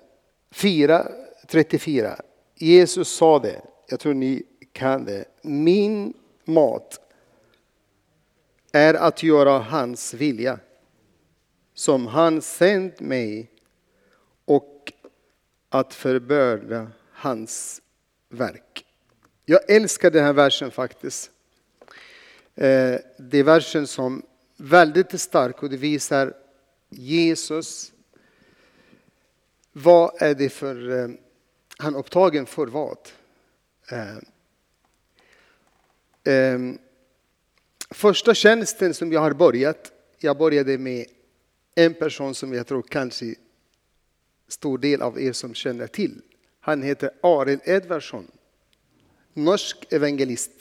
4, 0.51 1.07
34. 1.47 2.21
Jesus 2.55 3.09
sa 3.09 3.39
det, 3.39 3.61
jag 3.89 3.99
tror 3.99 4.13
ni 4.13 4.43
kan 4.71 5.05
det. 5.05 5.25
Min 5.41 6.13
mat 6.45 6.99
är 8.71 8.93
att 8.93 9.23
göra 9.23 9.59
hans 9.59 10.13
vilja 10.13 10.59
som 11.73 12.07
han 12.07 12.41
sänt 12.41 12.99
mig 12.99 13.51
och 14.45 14.93
att 15.69 15.93
förbörda 15.93 16.87
hans 17.11 17.81
verk. 18.29 18.86
Jag 19.49 19.69
älskar 19.69 20.11
den 20.11 20.23
här 20.23 20.33
versen 20.33 20.71
faktiskt. 20.71 21.31
Eh, 22.55 22.95
det 23.17 23.37
är 23.37 23.43
versen 23.43 23.87
som 23.87 24.25
väldigt 24.57 25.21
stark 25.21 25.63
och 25.63 25.69
det 25.69 25.77
visar 25.77 26.33
Jesus. 26.89 27.91
Vad 29.71 30.21
är 30.21 30.35
det 30.35 30.49
för, 30.49 30.89
eh, 30.89 31.09
han 31.77 31.95
är 31.95 31.99
upptagen 31.99 32.45
för 32.45 32.67
vad? 32.67 32.97
Eh, 36.23 36.57
första 37.89 38.33
tjänsten 38.33 38.93
som 38.93 39.11
jag 39.11 39.21
har 39.21 39.33
börjat, 39.33 39.91
jag 40.17 40.37
började 40.37 40.77
med 40.77 41.05
en 41.75 41.93
person 41.93 42.35
som 42.35 42.53
jag 42.53 42.67
tror 42.67 42.81
kanske 42.81 43.35
stor 44.47 44.77
del 44.77 45.01
av 45.01 45.21
er 45.21 45.33
som 45.33 45.53
känner 45.53 45.87
till. 45.87 46.21
Han 46.59 46.81
heter 46.81 47.11
Arild 47.21 47.61
Edvardsson, 47.63 48.31
norsk 49.37 49.93
evangelist. 49.93 50.51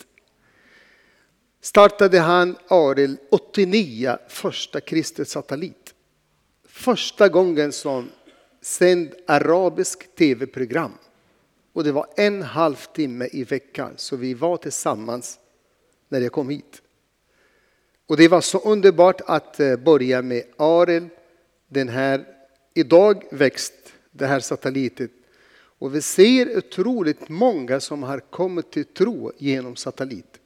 Startade 1.61 2.19
han 2.19 2.57
Arild 2.67 3.17
89 3.29 4.17
första 4.27 4.81
kristet 4.81 5.29
satellit. 5.29 5.93
Första 6.67 7.29
gången 7.29 7.71
som 7.71 8.09
sänd 8.61 9.13
arabisk 9.27 10.15
tv-program. 10.15 10.91
Och 11.73 11.83
det 11.83 11.91
var 11.91 12.07
en 12.15 12.41
halvtimme 12.41 13.27
i 13.31 13.43
veckan, 13.43 13.93
så 13.95 14.15
vi 14.15 14.33
var 14.33 14.57
tillsammans 14.57 15.39
när 16.09 16.21
jag 16.21 16.31
kom 16.31 16.49
hit. 16.49 16.81
Och 18.07 18.17
det 18.17 18.27
var 18.27 18.41
så 18.41 18.59
underbart 18.59 19.21
att 19.25 19.59
eh, 19.59 19.75
börja 19.75 20.21
med 20.21 20.43
Arild, 20.57 21.09
den 21.67 21.89
här 21.89 22.25
idag 22.73 23.23
växt, 23.31 23.73
det 24.11 24.27
här 24.27 24.39
satellitet 24.39 25.11
och 25.79 25.95
vi 25.95 26.01
ser 26.01 26.57
otroligt 26.57 27.29
många 27.29 27.79
som 27.79 28.03
har 28.03 28.19
kommit 28.19 28.71
till 28.71 28.85
tro 28.85 29.31
genom 29.37 29.75
satellit. 29.75 30.39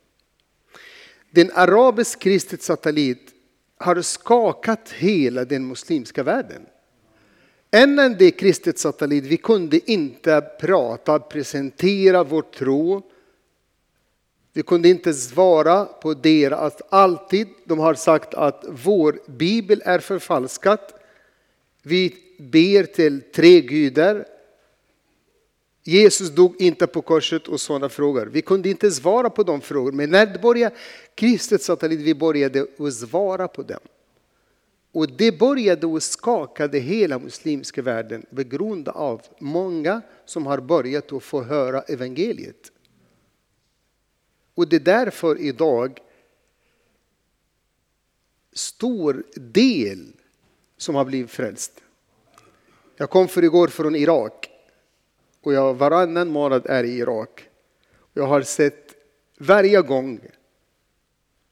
Den 1.31 1.51
arabisk 1.53 2.19
kristet 2.19 2.61
satellit 2.61 3.33
har 3.77 4.01
skakat 4.01 4.89
hela 4.91 5.45
den 5.45 5.67
muslimska 5.67 6.23
världen. 6.23 6.65
Innan 7.75 8.15
det 8.17 8.31
kristet 8.31 8.79
satellit, 8.79 9.23
vi 9.23 9.37
kunde 9.37 9.91
inte 9.91 10.41
prata, 10.41 11.19
presentera 11.19 12.23
vår 12.23 12.41
tro 12.41 13.11
Vi 14.53 14.63
kunde 14.63 14.89
inte 14.89 15.13
svara 15.13 15.85
på 15.85 16.13
deras 16.13 16.73
alltid. 16.89 17.47
De 17.65 17.79
har 17.79 17.93
sagt 17.93 18.33
att 18.33 18.65
vår 18.69 19.19
bibel 19.25 19.81
är 19.85 19.99
förfalskad. 19.99 20.79
Vi 21.83 22.15
ber 22.39 22.83
till 22.83 23.21
tre 23.21 23.61
gudar. 23.61 24.25
Jesus 25.83 26.29
dog 26.29 26.61
inte 26.61 26.87
på 26.87 27.01
korset 27.01 27.47
och 27.47 27.61
sådana 27.61 27.89
frågor. 27.89 28.25
Vi 28.25 28.41
kunde 28.41 28.69
inte 28.69 28.91
svara 28.91 29.29
på 29.29 29.43
de 29.43 29.61
frågorna. 29.61 29.97
Men 29.97 30.09
när 30.09 30.25
det 30.25 30.41
började 30.41 30.75
kristet 31.15 31.61
satellit, 31.61 31.99
vi 31.99 32.15
började 32.15 32.67
att 32.77 32.93
svara 32.93 33.47
på 33.47 33.63
dem. 33.63 33.79
Och 34.91 35.11
det 35.17 35.39
började 35.39 35.95
att 35.95 36.03
skaka 36.03 36.67
hela 36.67 37.19
muslimska 37.19 37.81
världen 37.81 38.25
på 38.35 38.43
grund 38.43 38.87
av 38.87 39.21
många 39.39 40.01
som 40.25 40.45
har 40.45 40.59
börjat 40.59 41.11
att 41.11 41.23
få 41.23 41.43
höra 41.43 41.81
evangeliet. 41.81 42.71
Och 44.55 44.67
det 44.67 44.75
är 44.75 44.79
därför 44.79 45.39
idag 45.39 45.99
stor 48.53 49.23
del 49.35 50.13
som 50.77 50.95
har 50.95 51.05
blivit 51.05 51.31
frälst. 51.31 51.81
Jag 52.97 53.09
kom 53.09 53.27
för 53.27 53.43
igår 53.43 53.67
från 53.67 53.95
Irak 53.95 54.50
och 55.41 55.53
jag 55.53 55.73
varannan 55.73 56.27
månad 56.27 56.65
är 56.65 56.83
i 56.83 56.97
Irak. 56.97 57.49
Jag 58.13 58.27
har 58.27 58.41
sett 58.41 58.95
varje 59.37 59.81
gång 59.81 60.19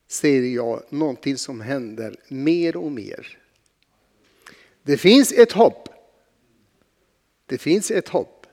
ser 0.08 0.41
jag 0.41 0.84
någonting 0.89 1.38
som 1.38 1.62
händer 1.62 2.15
mer 2.27 2.75
och 2.75 2.91
mer. 2.91 3.38
Det 4.84 4.98
finns 4.98 5.31
ett 5.31 5.51
hopp. 5.51 5.89
Det 7.46 7.58
finns 7.58 7.91
ett 7.91 8.10
hopp. 8.10 8.48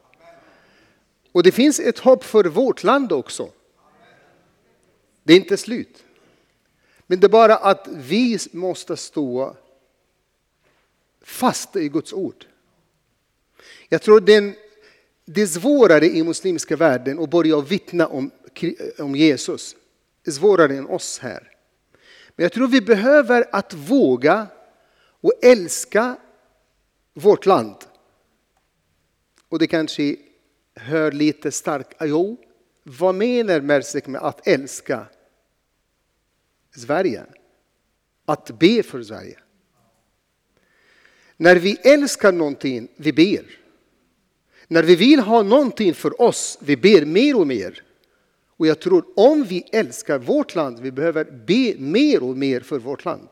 Och 1.33 1.43
det 1.43 1.52
finns 1.52 1.81
ett 1.81 1.99
hopp 1.99 2.25
för 2.25 2.45
vårt 2.45 2.83
land 2.83 3.12
också. 3.12 3.50
Det 5.23 5.33
är 5.33 5.37
inte 5.37 5.57
slut. 5.57 6.05
Men 7.07 7.21
det 7.21 7.26
är 7.26 7.28
bara 7.28 7.57
att 7.57 7.88
vi 7.93 8.38
måste 8.52 8.97
stå 8.97 9.57
fast 11.21 11.76
i 11.76 11.88
Guds 11.88 12.12
ord. 12.12 12.47
Jag 13.88 14.02
tror 14.02 14.21
den, 14.21 14.55
det 15.26 15.42
är 15.42 15.47
svårare 15.47 16.06
i 16.06 16.23
muslimska 16.23 16.76
världen 16.76 17.18
att 17.18 17.30
börja 17.30 17.61
vittna 17.61 18.06
om, 18.06 18.30
om 18.99 19.16
Jesus. 19.16 19.76
Det 20.23 20.30
är 20.30 20.33
svårare 20.33 20.76
än 20.76 20.87
oss 20.87 21.18
här. 21.18 21.52
Men 22.37 22.42
jag 22.42 22.52
tror 22.52 22.68
vi 22.68 22.80
behöver 22.80 23.47
att 23.52 23.75
våga 23.75 24.47
och 25.21 25.33
älska 25.42 26.16
vårt 27.14 27.47
land. 27.47 27.76
Och 29.49 29.59
det 29.59 29.66
kanske 29.66 30.16
hör 30.75 31.12
lite 31.12 31.52
starkt, 31.52 31.95
ah, 31.99 32.04
jo, 32.04 32.37
vad 32.83 33.14
menar 33.14 33.61
Mersek 33.61 34.06
med 34.06 34.21
att 34.21 34.47
älska 34.47 35.06
Sverige? 36.76 37.25
Att 38.25 38.59
be 38.59 38.83
för 38.83 39.02
Sverige. 39.02 39.38
När 41.37 41.56
vi 41.56 41.76
älskar 41.85 42.33
någonting, 42.33 42.88
vi 42.97 43.12
ber. 43.12 43.66
När 44.69 44.83
vi 44.83 44.97
vill 44.97 45.21
ha 45.21 45.43
någonting 45.43 45.95
för 45.95 46.23
oss, 46.23 46.59
vi 46.61 46.77
ber 46.77 47.05
mer 47.05 47.37
och 47.37 47.47
mer. 47.47 47.83
Och 48.57 48.67
jag 48.67 48.81
tror 48.81 49.05
om 49.17 49.45
vi 49.45 49.65
älskar 49.73 50.19
vårt 50.19 50.55
land, 50.55 50.81
vi 50.81 50.93
behöver 50.93 51.25
be 51.25 51.75
mer 51.79 52.23
och 52.23 52.37
mer 52.37 52.61
för 52.61 52.79
vårt 52.79 53.05
land. 53.05 53.29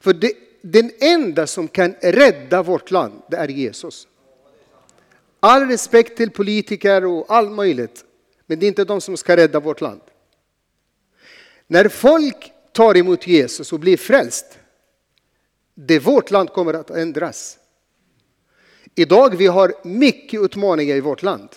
För 0.00 0.12
det, 0.12 0.32
den 0.62 0.90
enda 1.00 1.46
som 1.46 1.68
kan 1.68 1.94
rädda 2.00 2.62
vårt 2.62 2.90
land, 2.90 3.22
det 3.30 3.36
är 3.36 3.48
Jesus. 3.48 4.08
All 5.40 5.68
respekt 5.68 6.16
till 6.16 6.30
politiker 6.30 7.04
och 7.04 7.24
allt 7.28 7.50
möjligt, 7.50 8.04
men 8.46 8.58
det 8.58 8.66
är 8.66 8.68
inte 8.68 8.84
de 8.84 9.00
som 9.00 9.16
ska 9.16 9.36
rädda 9.36 9.60
vårt 9.60 9.80
land. 9.80 10.00
När 11.66 11.88
folk 11.88 12.52
tar 12.72 12.96
emot 12.96 13.26
Jesus 13.26 13.72
och 13.72 13.80
blir 13.80 13.96
frälst, 13.96 14.58
det 15.74 15.98
vårt 15.98 16.30
land 16.30 16.50
kommer 16.50 16.74
att 16.74 16.90
ändras. 16.90 17.58
Idag 18.98 19.36
vi 19.36 19.46
har 19.46 19.74
mycket 19.82 20.40
utmaningar 20.40 20.96
i 20.96 21.00
vårt 21.00 21.22
land. 21.22 21.48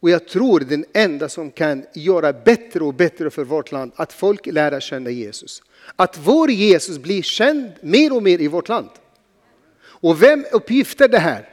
Och 0.00 0.10
jag 0.10 0.28
tror 0.28 0.60
den 0.60 0.84
enda 0.92 1.28
som 1.28 1.50
kan 1.50 1.86
göra 1.94 2.32
bättre 2.32 2.84
och 2.84 2.94
bättre 2.94 3.30
för 3.30 3.44
vårt 3.44 3.72
land, 3.72 3.92
att 3.96 4.12
folk 4.12 4.46
lär 4.46 4.80
känna 4.80 5.10
Jesus. 5.10 5.62
Att 5.96 6.18
vår 6.18 6.50
Jesus 6.50 6.98
blir 6.98 7.22
känd 7.22 7.72
mer 7.80 8.16
och 8.16 8.22
mer 8.22 8.40
i 8.40 8.48
vårt 8.48 8.68
land. 8.68 8.88
Och 9.78 10.22
vem 10.22 10.44
uppgifter 10.52 11.08
det 11.08 11.18
här? 11.18 11.48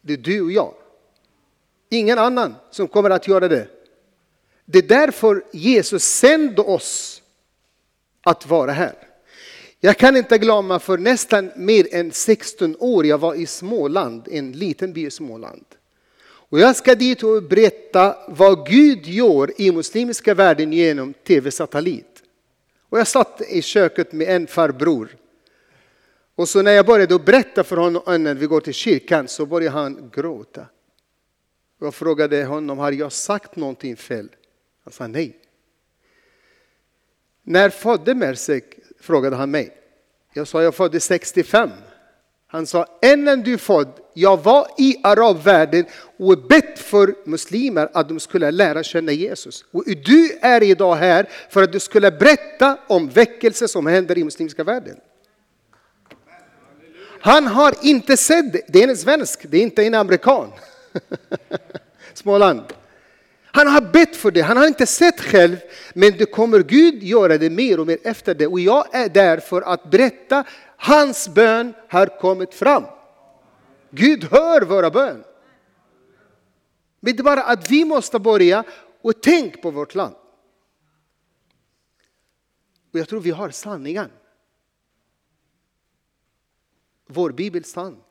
Det 0.00 0.12
är 0.12 0.16
du 0.16 0.40
och 0.40 0.52
jag. 0.52 0.74
Ingen 1.90 2.18
annan 2.18 2.54
som 2.70 2.88
kommer 2.88 3.10
att 3.10 3.28
göra 3.28 3.48
det. 3.48 3.68
Det 4.64 4.78
är 4.78 4.88
därför 4.88 5.44
Jesus 5.52 6.02
sände 6.02 6.62
oss 6.62 7.22
att 8.22 8.46
vara 8.46 8.72
här. 8.72 9.11
Jag 9.84 9.98
kan 9.98 10.16
inte 10.16 10.38
glömma 10.38 10.78
för 10.78 10.98
nästan 10.98 11.50
mer 11.56 11.94
än 11.94 12.12
16 12.12 12.76
år, 12.78 13.06
jag 13.06 13.18
var 13.18 13.34
i 13.34 13.46
Småland, 13.46 14.28
en 14.30 14.52
liten 14.52 14.92
by 14.92 15.06
i 15.06 15.10
Småland. 15.10 15.64
Och 16.24 16.58
jag 16.58 16.76
ska 16.76 16.94
dit 16.94 17.22
och 17.22 17.42
berätta 17.42 18.16
vad 18.28 18.68
Gud 18.68 19.06
gör 19.06 19.60
i 19.60 19.72
muslimska 19.72 20.34
världen 20.34 20.72
genom 20.72 21.12
tv-satellit. 21.12 22.22
Och 22.88 22.98
jag 22.98 23.06
satt 23.06 23.40
i 23.48 23.62
köket 23.62 24.12
med 24.12 24.28
en 24.28 24.46
farbror. 24.46 25.16
Och 26.34 26.48
så 26.48 26.62
när 26.62 26.72
jag 26.72 26.86
började 26.86 27.18
berätta 27.18 27.64
för 27.64 27.76
honom 27.76 28.22
när 28.24 28.34
vi 28.34 28.46
går 28.46 28.60
till 28.60 28.74
kyrkan 28.74 29.28
så 29.28 29.46
började 29.46 29.78
han 29.78 30.10
gråta. 30.14 30.66
Jag 31.80 31.94
frågade 31.94 32.44
honom, 32.44 32.78
har 32.78 32.92
jag 32.92 33.12
sagt 33.12 33.56
någonting 33.56 33.96
fel? 33.96 34.28
Han 34.84 34.92
sa 34.92 35.06
nej. 35.06 35.38
När 37.42 37.70
födde 37.70 38.14
Mersek? 38.14 38.81
Frågade 39.02 39.36
han 39.36 39.50
mig. 39.50 39.76
Jag 40.34 40.48
sa, 40.48 40.62
jag 40.62 40.74
föddes 40.74 41.04
65. 41.04 41.70
Han 42.46 42.66
sa, 42.66 42.86
innan 43.02 43.42
du 43.42 43.58
född, 43.58 43.88
jag 44.14 44.42
var 44.42 44.68
i 44.78 44.96
arabvärlden 45.02 45.84
och 46.18 46.38
bett 46.38 46.78
för 46.78 47.14
muslimer 47.24 47.90
att 47.92 48.08
de 48.08 48.20
skulle 48.20 48.50
lära 48.50 48.82
känna 48.82 49.12
Jesus. 49.12 49.64
Och 49.70 49.84
du 49.86 50.38
är 50.42 50.62
idag 50.62 50.94
här 50.94 51.28
för 51.50 51.62
att 51.62 51.72
du 51.72 51.80
skulle 51.80 52.10
berätta 52.10 52.78
om 52.86 53.08
väckelse 53.08 53.68
som 53.68 53.86
händer 53.86 54.18
i 54.18 54.24
muslimska 54.24 54.64
världen. 54.64 54.96
Han 57.20 57.46
har 57.46 57.74
inte 57.82 58.16
sett 58.16 58.52
det. 58.52 58.62
Det 58.68 58.82
är 58.82 58.88
en 58.88 58.96
svensk, 58.96 59.46
det 59.50 59.56
är 59.56 59.62
inte 59.62 59.84
en 59.84 59.94
amerikan. 59.94 60.52
Småland. 62.14 62.62
Han 63.54 63.66
har 63.66 63.80
bett 63.80 64.16
för 64.16 64.30
det, 64.30 64.40
han 64.40 64.56
har 64.56 64.66
inte 64.66 64.86
sett 64.86 65.20
själv, 65.20 65.56
men 65.94 66.12
det 66.18 66.26
kommer 66.26 66.58
Gud 66.62 67.02
göra 67.02 67.38
det 67.38 67.50
mer 67.50 67.80
och 67.80 67.86
mer 67.86 67.98
efter 68.04 68.34
det. 68.34 68.46
Och 68.46 68.60
jag 68.60 68.94
är 68.94 69.08
där 69.08 69.38
för 69.38 69.62
att 69.62 69.90
berätta, 69.90 70.44
hans 70.76 71.28
bön 71.28 71.74
har 71.88 72.18
kommit 72.18 72.54
fram. 72.54 72.84
Gud 73.90 74.24
hör 74.24 74.62
våra 74.62 74.90
bön. 74.90 75.24
Men 77.00 77.16
det 77.16 77.20
är 77.20 77.24
bara 77.24 77.42
att 77.42 77.70
vi 77.70 77.84
måste 77.84 78.18
börja 78.18 78.64
och 79.02 79.22
tänka 79.22 79.60
på 79.60 79.70
vårt 79.70 79.94
land. 79.94 80.14
Och 82.92 82.98
jag 82.98 83.08
tror 83.08 83.20
vi 83.20 83.30
har 83.30 83.50
sanningen. 83.50 84.10
Vår 87.06 87.30
bibel 87.30 87.64
sann. 87.64 88.02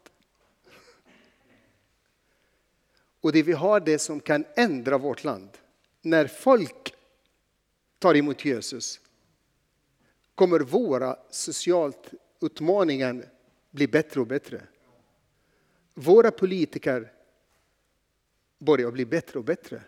Och 3.22 3.32
det 3.32 3.44
vi 3.44 3.54
har 3.54 3.80
det 3.80 4.00
som 4.00 4.20
kan 4.20 4.46
ändra 4.56 4.98
vårt 4.98 5.24
land. 5.24 5.50
När 6.02 6.28
folk 6.28 6.94
tar 8.00 8.16
emot 8.16 8.46
Jesus 8.46 9.00
kommer 10.36 10.60
våra 10.60 11.18
socialt 11.30 12.12
utmaningar 12.42 13.26
bli 13.72 13.88
bättre 13.88 14.20
och 14.20 14.28
bättre. 14.28 14.62
Våra 15.94 16.32
politiker 16.32 17.12
börjar 18.58 18.92
bli 18.92 19.06
bättre 19.06 19.40
och 19.40 19.46
bättre. 19.46 19.82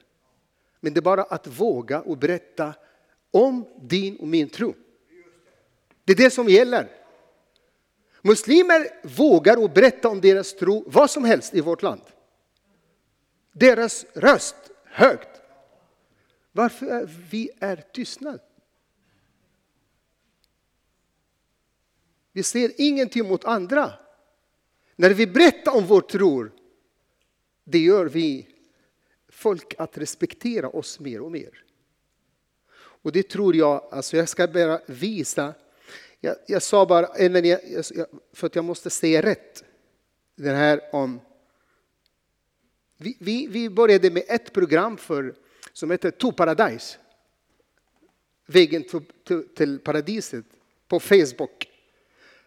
Men 0.80 0.94
det 0.94 1.00
är 1.00 1.02
bara 1.02 1.24
att 1.24 1.48
våga 1.48 2.02
och 2.02 2.18
berätta 2.18 2.74
om 3.32 3.66
din 3.82 4.18
och 4.18 4.28
min 4.28 4.50
tro. 4.50 4.74
Det 6.04 6.12
är 6.12 6.18
det 6.18 6.30
som 6.30 6.50
gäller. 6.50 6.88
Muslimer 8.22 8.88
vågar 9.18 9.64
och 9.64 9.70
berätta 9.70 10.10
om 10.10 10.22
deras 10.22 10.54
tro 10.54 10.84
vad 10.88 11.10
som 11.10 11.24
helst 11.24 11.54
i 11.54 11.62
vårt 11.62 11.82
land 11.82 12.02
deras 13.54 14.06
röst 14.14 14.56
högt. 14.84 15.42
Varför 16.52 16.86
är 16.86 17.06
vi 17.30 17.52
är 17.60 17.76
tystnad? 17.94 18.40
Vi 22.32 22.44
ser 22.44 22.72
ingenting 22.78 23.28
mot 23.28 23.46
andra. 23.46 23.94
När 24.96 25.10
vi 25.10 25.28
berättar 25.28 25.76
om 25.76 25.86
vår 25.86 26.02
tro, 26.02 26.50
det 27.64 27.80
gör 27.80 28.06
vi 28.06 28.48
folk 29.30 29.76
att 29.78 29.98
respektera 29.98 30.70
oss 30.70 31.00
mer 31.00 31.22
och 31.22 31.32
mer. 31.32 31.64
Och 32.76 33.12
det 33.12 33.30
tror 33.30 33.56
jag, 33.56 33.88
alltså 33.92 34.18
jag 34.18 34.30
ska 34.30 34.48
bara 34.48 34.82
visa. 34.86 35.54
Jag, 36.20 36.36
jag 36.48 36.62
sa 36.62 36.86
bara, 36.86 37.18
jag, 37.18 37.60
för 38.34 38.48
att 38.48 38.56
jag 38.56 38.66
måste 38.66 38.90
säga 38.90 39.22
rätt, 39.22 39.64
den 40.36 40.56
här 40.56 40.82
om 40.92 41.20
vi, 42.98 43.18
vi, 43.20 43.48
vi 43.48 43.70
började 43.70 44.12
med 44.12 44.24
ett 44.28 44.54
program 44.54 44.98
för 44.98 45.36
som 45.74 45.92
heter 45.92 46.12
To 46.12 46.32
Paradise. 46.32 46.98
Vägen 48.46 48.84
till, 48.84 49.02
to, 49.24 49.44
till 49.56 49.80
paradiset 49.80 50.46
på 50.88 51.00
Facebook. 51.00 51.70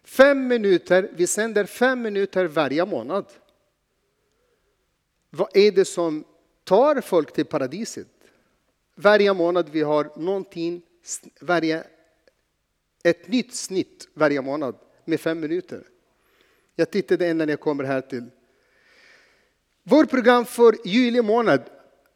Fem 0.04 0.48
minuter, 0.48 1.10
vi 1.12 1.26
sänder 1.26 1.64
fem 1.64 2.02
minuter 2.02 2.44
varje 2.44 2.84
månad. 2.84 3.26
Vad 5.30 5.56
är 5.56 5.72
det 5.72 5.84
som 5.84 6.24
tar 6.64 7.00
folk 7.00 7.32
till 7.32 7.44
paradiset? 7.44 8.08
Varje 8.94 9.32
månad 9.32 9.68
vi 9.68 9.82
har 9.82 10.12
någonting, 10.16 10.82
varje, 11.40 11.86
ett 13.02 13.28
nytt 13.28 13.54
snitt 13.54 14.08
varje 14.14 14.40
månad 14.40 14.76
med 15.04 15.20
fem 15.20 15.40
minuter. 15.40 15.88
Jag 16.74 16.90
tittade 16.90 17.30
innan 17.30 17.48
jag 17.48 17.60
kommer 17.60 17.84
här 17.84 18.00
till. 18.00 18.30
Vårt 19.88 20.10
program 20.10 20.44
för 20.44 20.76
juli 20.84 21.22
månad, 21.22 21.62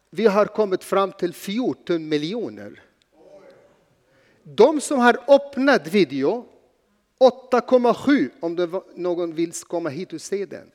vi 0.09 0.25
har 0.25 0.45
kommit 0.45 0.83
fram 0.83 1.11
till 1.11 1.33
14 1.33 2.09
miljoner. 2.09 2.83
De 4.43 4.81
som 4.81 4.99
har 4.99 5.17
öppnat 5.27 5.87
video, 5.87 6.45
8,7 7.51 8.29
om 8.39 8.55
det 8.55 8.65
var, 8.65 8.83
någon 8.95 9.35
vill 9.35 9.53
komma 9.53 9.89
hit 9.89 10.13
och 10.13 10.21
se 10.21 10.45
den. 10.45 10.71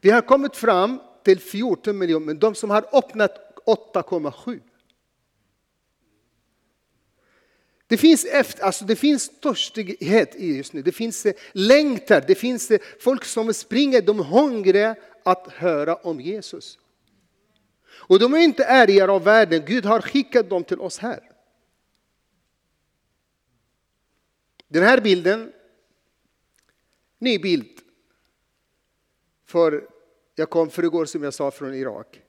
Vi 0.00 0.10
har 0.10 0.20
kommit 0.20 0.56
fram 0.56 1.00
till 1.22 1.40
14 1.40 1.98
miljoner, 1.98 2.26
men 2.26 2.38
de 2.38 2.54
som 2.54 2.70
har 2.70 2.86
öppnat 2.92 3.62
8,7. 3.66 4.60
Det 7.88 7.96
finns, 7.96 8.24
efter, 8.24 8.64
alltså 8.64 8.84
det 8.84 8.96
finns 8.96 9.40
törstighet 9.40 10.34
just 10.40 10.72
nu, 10.72 10.82
det 10.82 10.92
finns 10.92 11.26
eh, 11.26 11.34
längtan, 11.52 12.22
det 12.26 12.34
finns 12.34 12.70
eh, 12.70 12.80
folk 13.00 13.24
som 13.24 13.54
springer, 13.54 14.02
de 14.02 14.20
är 14.20 14.24
hungriga 14.24 14.96
att 15.22 15.52
höra 15.52 15.94
om 15.94 16.20
Jesus. 16.20 16.78
Och 17.88 18.18
de 18.18 18.34
är 18.34 18.38
inte 18.38 18.64
ärgare 18.64 19.12
av 19.12 19.24
världen, 19.24 19.62
Gud 19.66 19.84
har 19.84 20.00
skickat 20.00 20.50
dem 20.50 20.64
till 20.64 20.80
oss 20.80 20.98
här. 20.98 21.32
Den 24.68 24.82
här 24.82 25.00
bilden, 25.00 25.52
ny 27.18 27.38
bild. 27.38 27.80
För 29.46 29.88
jag 30.34 30.50
kom 30.50 30.70
för 30.70 30.84
igår 30.84 31.04
som 31.04 31.22
jag 31.22 31.34
sa 31.34 31.50
från 31.50 31.74
Irak. 31.74 32.22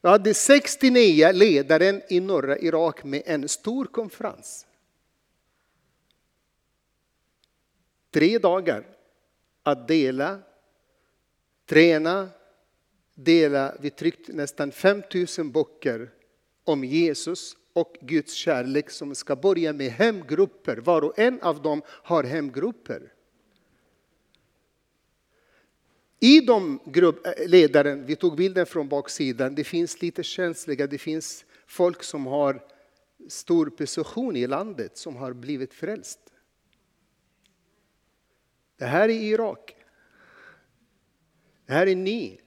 Jag 0.00 0.10
hade 0.10 0.34
69 0.34 1.32
ledaren 1.32 2.02
i 2.08 2.20
norra 2.20 2.58
Irak 2.58 3.04
med 3.04 3.22
en 3.26 3.48
stor 3.48 3.84
konferens. 3.84 4.66
Tre 8.12 8.38
dagar 8.38 8.84
att 9.62 9.88
dela, 9.88 10.38
träna, 11.66 12.28
dela. 13.14 13.74
Vi 13.80 13.90
tryckte 13.90 14.32
nästan 14.32 14.72
5000 14.72 15.52
böcker 15.52 16.10
om 16.64 16.84
Jesus 16.84 17.56
och 17.72 17.96
Guds 18.00 18.32
kärlek 18.32 18.90
som 18.90 19.14
ska 19.14 19.36
börja 19.36 19.72
med 19.72 19.90
hemgrupper. 19.90 20.76
Var 20.76 21.02
och 21.02 21.18
en 21.18 21.40
av 21.40 21.62
dem 21.62 21.82
har 21.86 22.24
hemgrupper. 22.24 23.12
I 26.20 26.40
de 26.40 26.80
grupp, 26.86 27.26
eh, 27.26 27.48
ledaren, 27.48 28.06
vi 28.06 28.16
tog 28.16 28.36
bilden 28.36 28.66
från 28.66 28.88
baksidan, 28.88 29.54
det 29.54 29.64
finns 29.64 30.02
lite 30.02 30.22
känsliga, 30.22 30.86
det 30.86 30.98
finns 30.98 31.44
folk 31.66 32.02
som 32.02 32.26
har 32.26 32.62
stor 33.28 33.66
position 33.66 34.36
i 34.36 34.46
landet 34.46 34.98
som 34.98 35.16
har 35.16 35.32
blivit 35.32 35.74
frälst. 35.74 36.31
Det 38.82 38.88
här 38.88 39.08
är 39.08 39.12
Irak. 39.12 39.76
Det 41.66 41.72
här 41.72 41.86
är 41.86 41.96
ni. 41.96 42.40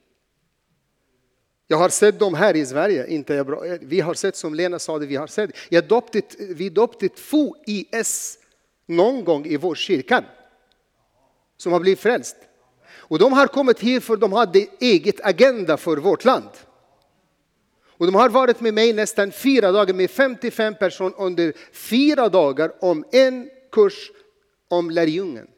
Jag 1.66 1.76
har 1.76 1.88
sett 1.88 2.18
dem 2.18 2.34
här 2.34 2.56
i 2.56 2.66
Sverige. 2.66 3.06
Inte 3.06 3.44
bra. 3.44 3.66
Eh, 3.66 3.78
vi 3.82 4.00
har 4.00 4.14
sett, 4.14 4.36
som 4.36 4.54
Lena 4.54 4.78
sa, 4.78 4.98
det, 4.98 5.06
vi 5.06 5.16
har 5.16 5.26
sett. 5.26 5.50
Jag 5.68 5.88
doptit, 5.88 6.36
vi 6.38 6.68
döpte 6.68 7.08
två 7.08 7.56
IS 7.66 8.38
någon 8.86 9.24
gång 9.24 9.46
i 9.46 9.56
vår 9.56 9.74
kyrka 9.74 10.24
som 11.56 11.72
har 11.72 11.80
blivit 11.80 12.00
frälst. 12.00 12.36
Och 12.88 13.18
de 13.18 13.32
har 13.32 13.46
kommit 13.46 13.80
hit 13.80 14.04
för 14.04 14.16
de 14.16 14.32
hade 14.32 14.66
eget 14.80 15.20
agenda 15.20 15.76
för 15.76 15.96
vårt 15.96 16.24
land. 16.24 16.50
Och 17.86 18.06
de 18.06 18.14
har 18.14 18.28
varit 18.28 18.60
med 18.60 18.74
mig 18.74 18.92
nästan 18.92 19.32
fyra 19.32 19.72
dagar 19.72 19.94
med 19.94 20.10
55 20.10 20.74
personer 20.74 21.14
under 21.18 21.52
fyra 21.72 22.28
dagar 22.28 22.72
om 22.80 23.04
en 23.12 23.50
kurs 23.72 24.10
om 24.68 24.90
lärjungen. 24.90 25.48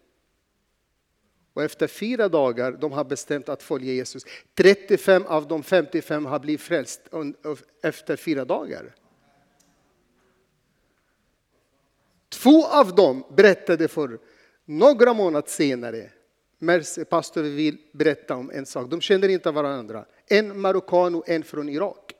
Och 1.58 1.64
efter 1.64 1.86
fyra 1.86 2.28
dagar 2.28 2.72
de 2.72 2.92
har 2.92 3.04
bestämt 3.04 3.48
att 3.48 3.62
följa 3.62 3.92
Jesus. 3.92 4.22
35 4.54 5.26
av 5.26 5.48
de 5.48 5.62
55 5.62 6.26
har 6.26 6.38
blivit 6.38 6.60
frälst 6.60 7.00
efter 7.82 8.16
fyra 8.16 8.44
dagar. 8.44 8.94
Två 12.28 12.66
av 12.66 12.94
dem 12.94 13.24
berättade 13.36 13.88
för 13.88 14.18
några 14.64 15.14
månader 15.14 15.48
senare. 15.48 16.10
Pastor 17.08 17.42
vill 17.42 17.78
berätta 17.92 18.36
om 18.36 18.50
en 18.50 18.66
sak. 18.66 18.90
De 18.90 19.00
känner 19.00 19.28
inte 19.28 19.50
varandra. 19.50 20.04
En 20.26 20.60
marockan 20.60 21.14
och 21.14 21.28
en 21.28 21.42
från 21.42 21.68
Irak. 21.68 22.12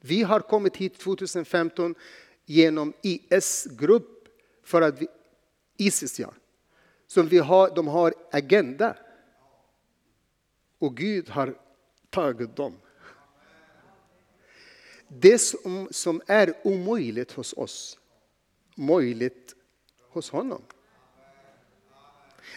Vi 0.00 0.22
har 0.22 0.40
kommit 0.40 0.76
hit 0.76 0.98
2015 0.98 1.94
genom 2.46 2.92
IS-grupp 3.02 4.28
för 4.64 4.82
att 4.82 5.02
vi, 5.02 5.08
Isis 5.76 6.20
ja, 6.20 6.32
som 7.10 7.28
vi 7.28 7.38
har, 7.38 7.74
de 7.74 7.88
har 7.88 8.14
agenda. 8.30 8.96
Och 10.78 10.96
Gud 10.96 11.28
har 11.28 11.54
tagit 12.10 12.56
dem. 12.56 12.74
Det 15.08 15.38
som, 15.38 15.88
som 15.90 16.22
är 16.26 16.54
omöjligt 16.64 17.32
hos 17.32 17.52
oss, 17.52 17.98
möjligt 18.74 19.54
hos 20.10 20.30
honom. 20.30 20.62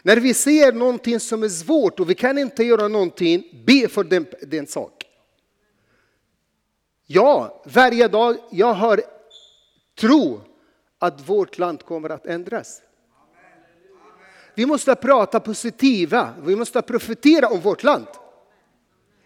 När 0.03 0.17
vi 0.17 0.33
ser 0.33 0.73
någonting 0.73 1.19
som 1.19 1.43
är 1.43 1.49
svårt 1.49 1.99
och 1.99 2.09
vi 2.09 2.15
kan 2.15 2.37
inte 2.37 2.63
göra 2.63 2.87
någonting, 2.87 3.63
be 3.65 3.87
för 3.87 4.03
den, 4.03 4.25
den 4.41 4.67
sak. 4.67 5.05
Ja, 7.05 7.63
varje 7.65 8.07
dag 8.07 8.37
jag 8.51 8.73
har 8.73 9.01
tro 9.95 10.41
att 10.99 11.29
vårt 11.29 11.57
land 11.57 11.83
kommer 11.83 12.09
att 12.09 12.25
ändras. 12.25 12.81
Vi 14.55 14.65
måste 14.65 14.95
prata 14.95 15.39
positiva, 15.39 16.33
vi 16.43 16.55
måste 16.55 16.81
profetera 16.81 17.47
om 17.47 17.59
vårt 17.59 17.83
land. 17.83 18.07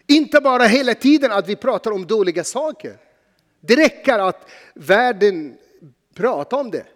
Inte 0.06 0.40
bara 0.40 0.64
hela 0.64 0.94
tiden 0.94 1.32
att 1.32 1.48
vi 1.48 1.56
pratar 1.56 1.90
om 1.90 2.06
dåliga 2.06 2.44
saker. 2.44 2.98
Det 3.60 3.76
räcker 3.76 4.18
att 4.18 4.50
världen 4.74 5.58
pratar 6.14 6.60
om 6.60 6.70
det. 6.70 6.86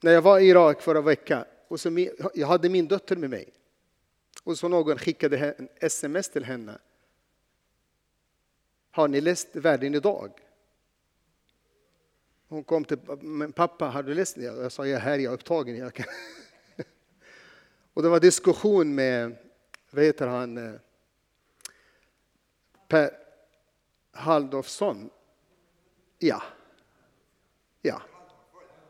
När 0.00 0.12
jag 0.12 0.22
var 0.22 0.38
i 0.38 0.48
Irak 0.48 0.82
förra 0.82 1.00
veckan, 1.00 1.44
och 1.68 1.80
så 1.80 2.08
jag 2.34 2.46
hade 2.46 2.68
min 2.68 2.86
dotter 2.86 3.16
med 3.16 3.30
mig. 3.30 3.52
Och 4.44 4.58
så 4.58 4.68
någon 4.68 4.98
skickade 4.98 5.54
en 5.58 5.68
sms 5.80 6.28
till 6.28 6.44
henne. 6.44 6.78
Har 8.90 9.08
ni 9.08 9.20
läst 9.20 9.48
Världen 9.52 9.94
idag? 9.94 10.30
Hon 12.52 12.64
kom 12.64 12.84
till 12.84 12.98
men 13.20 13.52
pappa, 13.52 13.84
har 13.84 14.02
du 14.02 14.14
läst 14.14 14.34
det? 14.34 14.42
Jag 14.42 14.72
sa, 14.72 14.86
jag 14.86 14.96
är 14.96 15.00
här, 15.00 15.18
jag 15.18 15.30
är 15.30 15.34
upptagen. 15.34 15.76
Jag 15.76 15.94
kan. 15.94 16.06
Och 17.94 18.02
det 18.02 18.08
var 18.08 18.20
diskussion 18.20 18.94
med, 18.94 19.36
vad 19.90 20.04
heter 20.04 20.26
han, 20.26 20.58
eh, 20.58 20.72
Per 22.88 23.10
Haldolfsson. 24.12 25.10
Ja, 26.18 26.42
ja, 27.82 28.02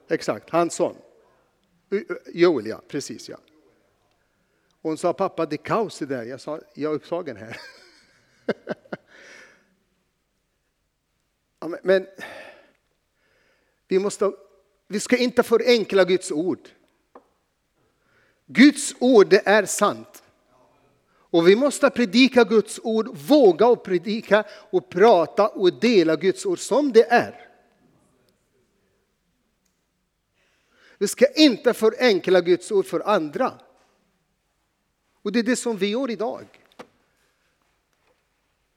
exakt, 0.09 0.51
hans 0.51 0.75
son. 0.75 0.97
Joel, 2.27 2.67
ja, 2.67 2.81
precis 2.89 3.29
ja. 3.29 3.39
Hon 4.81 4.99
sa, 4.99 5.13
pappa 5.13 5.47
det 5.47 5.57
är 5.57 5.65
kaos 5.65 5.99
det 5.99 6.07
där. 6.07 6.23
Jag 6.23 6.41
sa, 6.41 6.61
jag 6.75 6.93
är 6.93 6.97
upptagen 6.97 7.37
här. 7.37 7.61
ja, 11.61 11.69
men, 11.69 11.81
men 11.83 12.07
vi, 13.93 13.99
måste, 13.99 14.33
vi 14.89 15.01
ska 15.01 15.17
inte 15.17 15.43
förenkla 15.43 16.05
Guds 16.05 16.33
ord. 16.33 16.69
Guds 18.47 18.95
ord 18.99 19.29
det 19.29 19.43
är 19.45 19.67
sant. 19.67 20.23
Och 21.07 21.49
vi 21.49 21.57
måste 21.57 21.91
predika 21.91 22.45
Guds 22.45 22.81
ord, 22.83 23.17
våga 23.17 23.67
och 23.67 23.85
predika 23.85 24.45
och 24.71 24.89
prata 24.89 25.49
och 25.49 25.81
dela 25.81 26.17
Guds 26.17 26.47
ord 26.47 26.59
som 26.59 26.93
det 26.93 27.05
är. 27.11 27.49
Vi 30.99 31.09
ska 31.09 31.27
inte 31.27 31.75
förenkla 31.75 32.41
Guds 32.41 32.73
ord 32.73 32.87
för 32.87 33.01
andra. 33.01 33.59
Och 35.23 35.33
det 35.33 35.39
är 35.39 35.43
det 35.43 35.57
som 35.57 35.77
vi 35.77 35.87
gör 35.87 36.11
idag. 36.11 36.47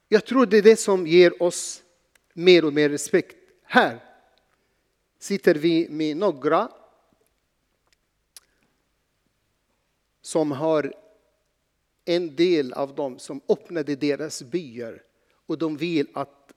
Jag 0.08 0.26
tror 0.26 0.46
det 0.46 0.58
är 0.58 0.62
det 0.62 0.76
som 0.76 1.06
ger 1.06 1.42
oss 1.42 1.82
mer 2.32 2.64
och 2.64 2.72
mer 2.72 2.88
respekt 2.88 3.36
här 3.64 4.05
sitter 5.18 5.54
vi 5.54 5.88
med 5.90 6.16
några 6.16 6.68
som 10.22 10.52
har 10.52 10.94
en 12.04 12.36
del 12.36 12.72
av 12.72 12.94
dem 12.94 13.18
som 13.18 13.40
öppnade 13.48 13.96
deras 13.96 14.42
byar 14.42 15.02
och 15.46 15.58
de 15.58 15.76
vill 15.76 16.06
att 16.14 16.52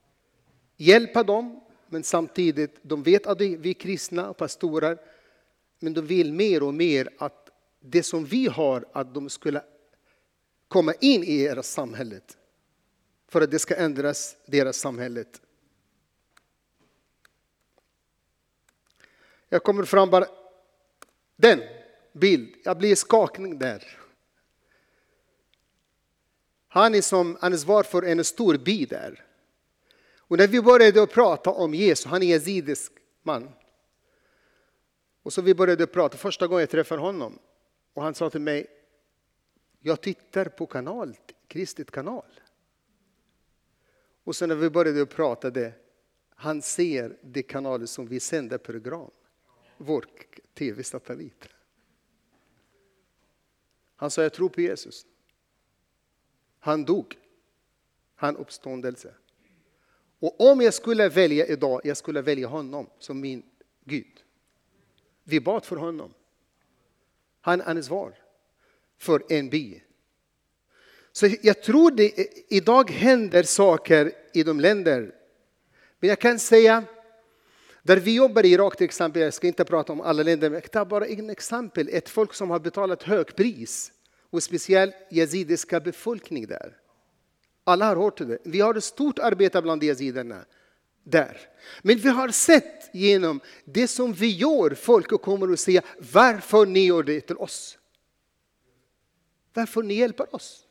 hjälpa 0.78 1.24
dem 1.24 1.60
men 1.88 2.04
samtidigt 2.04 2.76
de 2.82 3.04
vet 3.04 3.28
att 3.28 3.42
vi 3.42 3.70
är 3.70 3.74
kristna 3.74 4.30
och 4.30 4.38
pastorer 4.38 4.98
men 5.80 5.94
de 5.94 6.02
vill 6.02 6.34
mer 6.34 6.64
och 6.64 6.74
mer 6.74 7.10
att 7.18 7.50
det 7.80 8.04
som 8.04 8.26
vi 8.26 8.48
har 8.48 8.86
att 8.92 9.14
de 9.14 9.30
skulle 9.30 9.64
komma 10.68 10.94
in 10.94 11.24
i 11.24 11.42
era 11.42 11.64
samhället 11.64 12.38
för 13.28 13.42
att 13.42 13.52
det 13.52 13.60
ska 13.60 13.76
ändras 13.76 14.38
deras 14.46 14.78
samhället. 14.78 15.42
Jag 19.50 19.64
kommer 19.64 19.84
fram 19.84 20.10
bara 20.10 20.26
den 21.36 21.62
bild, 22.14 22.56
jag 22.64 22.78
blir 22.78 22.96
skakning 22.96 23.60
där. 23.60 24.00
Han 26.68 26.96
är 26.96 27.02
som 27.02 27.38
ansvar 27.42 27.84
för 27.84 28.04
en 28.04 28.24
stor 28.24 28.58
by 28.58 28.86
där. 28.86 29.26
Och 30.18 30.38
när 30.38 30.48
vi 30.48 30.62
började 30.62 31.08
prata 31.08 31.50
om 31.50 31.74
Jesus, 31.74 32.06
han 32.06 32.24
är 32.24 32.28
yazidisk 32.28 32.92
man. 33.24 33.50
Och 35.24 35.34
så 35.34 35.42
vi 35.42 35.56
började 35.56 35.88
prata, 35.88 36.18
första 36.18 36.48
gången 36.48 36.60
jag 36.60 36.70
träffade 36.70 37.02
honom. 37.02 37.40
Och 37.94 38.04
han 38.04 38.16
sa 38.16 38.30
till 38.30 38.42
mig, 38.42 38.68
jag 39.80 40.02
tittar 40.02 40.46
på 40.46 40.66
kanal, 40.66 41.18
kristet 41.48 41.92
kanal. 41.92 42.40
Och 44.24 44.36
sen 44.36 44.50
när 44.50 44.56
vi 44.56 44.70
började 44.70 45.06
prata 45.06 45.50
det, 45.50 45.74
han 46.36 46.62
ser 46.62 47.18
det 47.22 47.44
kanaler 47.44 47.86
som 47.86 48.08
vi 48.08 48.20
sänder 48.20 48.58
program. 48.58 49.12
Vår 49.82 50.06
tv-satellit. 50.54 51.48
Han 53.96 54.12
sa, 54.12 54.24
jag 54.24 54.34
tror 54.34 54.50
på 54.50 54.62
Jesus. 54.62 55.06
Han 56.60 56.86
dog. 56.86 57.18
Han 58.16 58.38
uppståndelse. 58.38 59.14
Och 60.20 60.52
om 60.52 60.62
jag 60.62 60.74
skulle 60.74 61.10
välja 61.10 61.48
idag, 61.48 61.82
jag 61.84 61.98
skulle 61.98 62.22
välja 62.22 62.48
honom 62.48 62.90
som 63.00 63.20
min 63.20 63.44
Gud. 63.86 64.24
Vi 65.24 65.40
bad 65.40 65.66
för 65.66 65.76
honom. 65.76 66.14
Han 67.42 67.62
är 67.62 67.66
ansvar 67.66 68.14
för 68.98 69.24
en 69.30 69.50
by. 69.50 69.82
Så 71.12 71.28
jag 71.42 71.64
tror 71.64 71.92
det 71.92 72.14
idag 72.54 72.92
händer 72.92 73.44
saker 73.44 74.12
i 74.34 74.44
de 74.44 74.60
länder. 74.60 75.16
Men 76.00 76.10
jag 76.10 76.20
kan 76.20 76.40
säga, 76.40 76.84
där 77.90 77.98
vi 77.98 78.16
jobbar 78.16 78.46
i 78.46 78.52
Irak 78.52 78.78
till 78.78 78.86
exempel, 78.86 79.22
jag 79.22 79.34
ska 79.34 79.48
inte 79.48 79.66
prata 79.66 79.94
om 79.94 80.02
alla 80.02 80.24
länder, 80.24 80.50
men 80.50 80.60
jag 80.62 80.72
tar 80.72 80.86
bara 80.86 81.06
ett 81.06 81.30
exempel. 81.30 81.90
Ett 81.92 82.10
folk 82.10 82.34
som 82.34 82.50
har 82.50 82.60
betalat 82.60 83.04
högt 83.04 83.36
pris 83.36 83.92
och 84.30 84.44
speciellt 84.44 84.96
yazidiska 85.12 85.80
befolkning 85.80 86.48
där. 86.48 86.78
Alla 87.64 87.86
har 87.86 87.96
hört 87.96 88.18
det. 88.18 88.38
Vi 88.44 88.60
har 88.60 88.76
ett 88.76 88.84
stort 88.84 89.20
arbete 89.20 89.62
bland 89.62 89.84
yaziderna 89.84 90.46
där. 91.04 91.38
Men 91.82 91.98
vi 91.98 92.10
har 92.10 92.30
sett 92.30 92.90
genom 92.94 93.42
det 93.66 93.88
som 93.88 94.14
vi 94.14 94.28
gör, 94.28 94.76
folk 94.76 95.22
kommer 95.22 95.54
att 95.54 95.60
säga 95.60 95.82
varför 96.14 96.66
ni 96.66 96.86
gör 96.86 97.04
det 97.04 97.22
till 97.22 97.38
oss. 97.38 97.78
Varför 99.54 99.84
ni 99.84 99.94
hjälper 99.94 100.36
oss. 100.36 100.68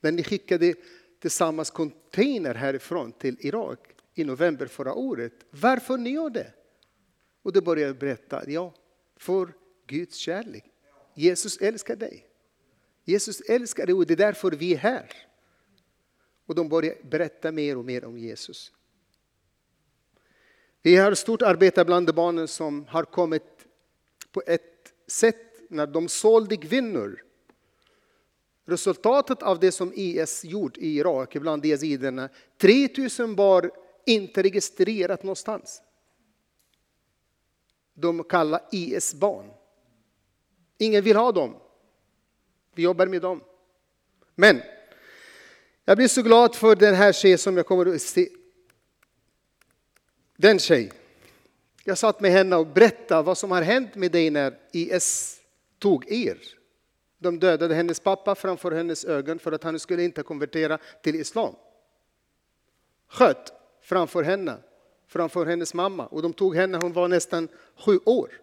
När 0.00 0.12
ni 0.12 0.24
skickade 0.24 0.74
tillsammans 1.20 1.70
container 1.70 2.54
härifrån 2.54 3.12
till 3.12 3.36
Irak 3.40 3.80
i 4.20 4.24
november 4.24 4.66
förra 4.66 4.94
året. 4.94 5.32
Varför 5.50 5.96
ni 5.96 6.10
gör 6.10 6.30
det? 6.30 6.52
Och 7.42 7.52
då 7.52 7.60
började 7.60 7.86
jag 7.88 7.98
berätta, 7.98 8.50
ja, 8.50 8.74
för 9.16 9.52
Guds 9.86 10.16
kärlek. 10.16 10.64
Jesus 11.14 11.56
älskar 11.56 11.96
dig. 11.96 12.26
Jesus 13.04 13.40
älskar 13.40 13.86
dig 13.86 13.94
och 13.94 14.06
det 14.06 14.14
är 14.14 14.16
därför 14.16 14.50
vi 14.50 14.72
är 14.72 14.78
här. 14.78 15.12
Och 16.46 16.54
de 16.54 16.68
börjar 16.68 16.94
berätta 17.02 17.52
mer 17.52 17.78
och 17.78 17.84
mer 17.84 18.04
om 18.04 18.18
Jesus. 18.18 18.72
Vi 20.82 20.96
har 20.96 21.14
stort 21.14 21.42
arbete 21.42 21.84
bland 21.84 22.14
barnen 22.14 22.48
som 22.48 22.86
har 22.88 23.04
kommit 23.04 23.66
på 24.32 24.42
ett 24.46 24.92
sätt 25.06 25.70
när 25.70 25.86
de 25.86 26.08
sålde 26.08 26.56
kvinnor. 26.56 27.22
Resultatet 28.66 29.42
av 29.42 29.60
det 29.60 29.72
som 29.72 29.92
IS 29.94 30.44
gjort 30.44 30.78
i 30.78 30.96
Irak 30.96 31.36
bland 31.36 31.66
yaziderna, 31.66 32.28
3000 32.58 33.34
barn 33.34 33.70
inte 34.06 34.42
registrerat 34.42 35.22
någonstans. 35.22 35.82
De 37.94 38.24
kallar 38.24 38.60
IS-barn. 38.72 39.50
Ingen 40.78 41.04
vill 41.04 41.16
ha 41.16 41.32
dem. 41.32 41.56
Vi 42.74 42.82
jobbar 42.82 43.06
med 43.06 43.22
dem. 43.22 43.44
Men 44.34 44.62
jag 45.84 45.96
blir 45.96 46.08
så 46.08 46.22
glad 46.22 46.54
för 46.54 46.76
den 46.76 46.94
här 46.94 47.12
tjejen 47.12 47.38
som 47.38 47.56
jag 47.56 47.66
kommer 47.66 47.94
att 47.94 48.02
se. 48.02 48.28
Den 50.36 50.58
tjej. 50.58 50.92
Jag 51.84 51.98
satt 51.98 52.20
med 52.20 52.30
henne 52.30 52.56
och 52.56 52.66
berättade 52.66 53.22
vad 53.22 53.38
som 53.38 53.50
har 53.50 53.62
hänt 53.62 53.94
med 53.94 54.12
dig 54.12 54.30
när 54.30 54.58
IS 54.72 55.40
tog 55.78 56.12
er. 56.12 56.38
De 57.18 57.38
dödade 57.38 57.74
hennes 57.74 58.00
pappa 58.00 58.34
framför 58.34 58.72
hennes 58.72 59.04
ögon 59.04 59.38
för 59.38 59.52
att 59.52 59.64
han 59.64 59.78
skulle 59.78 60.02
inte 60.04 60.22
konvertera 60.22 60.78
till 61.02 61.14
islam. 61.14 61.54
Sköt 63.08 63.59
framför 63.82 64.22
henne, 64.22 64.58
framför 65.06 65.46
hennes 65.46 65.74
mamma. 65.74 66.06
Och 66.06 66.22
de 66.22 66.32
tog 66.32 66.56
henne, 66.56 66.78
hon 66.82 66.92
var 66.92 67.08
nästan 67.08 67.48
sju 67.76 67.98
år. 68.04 68.40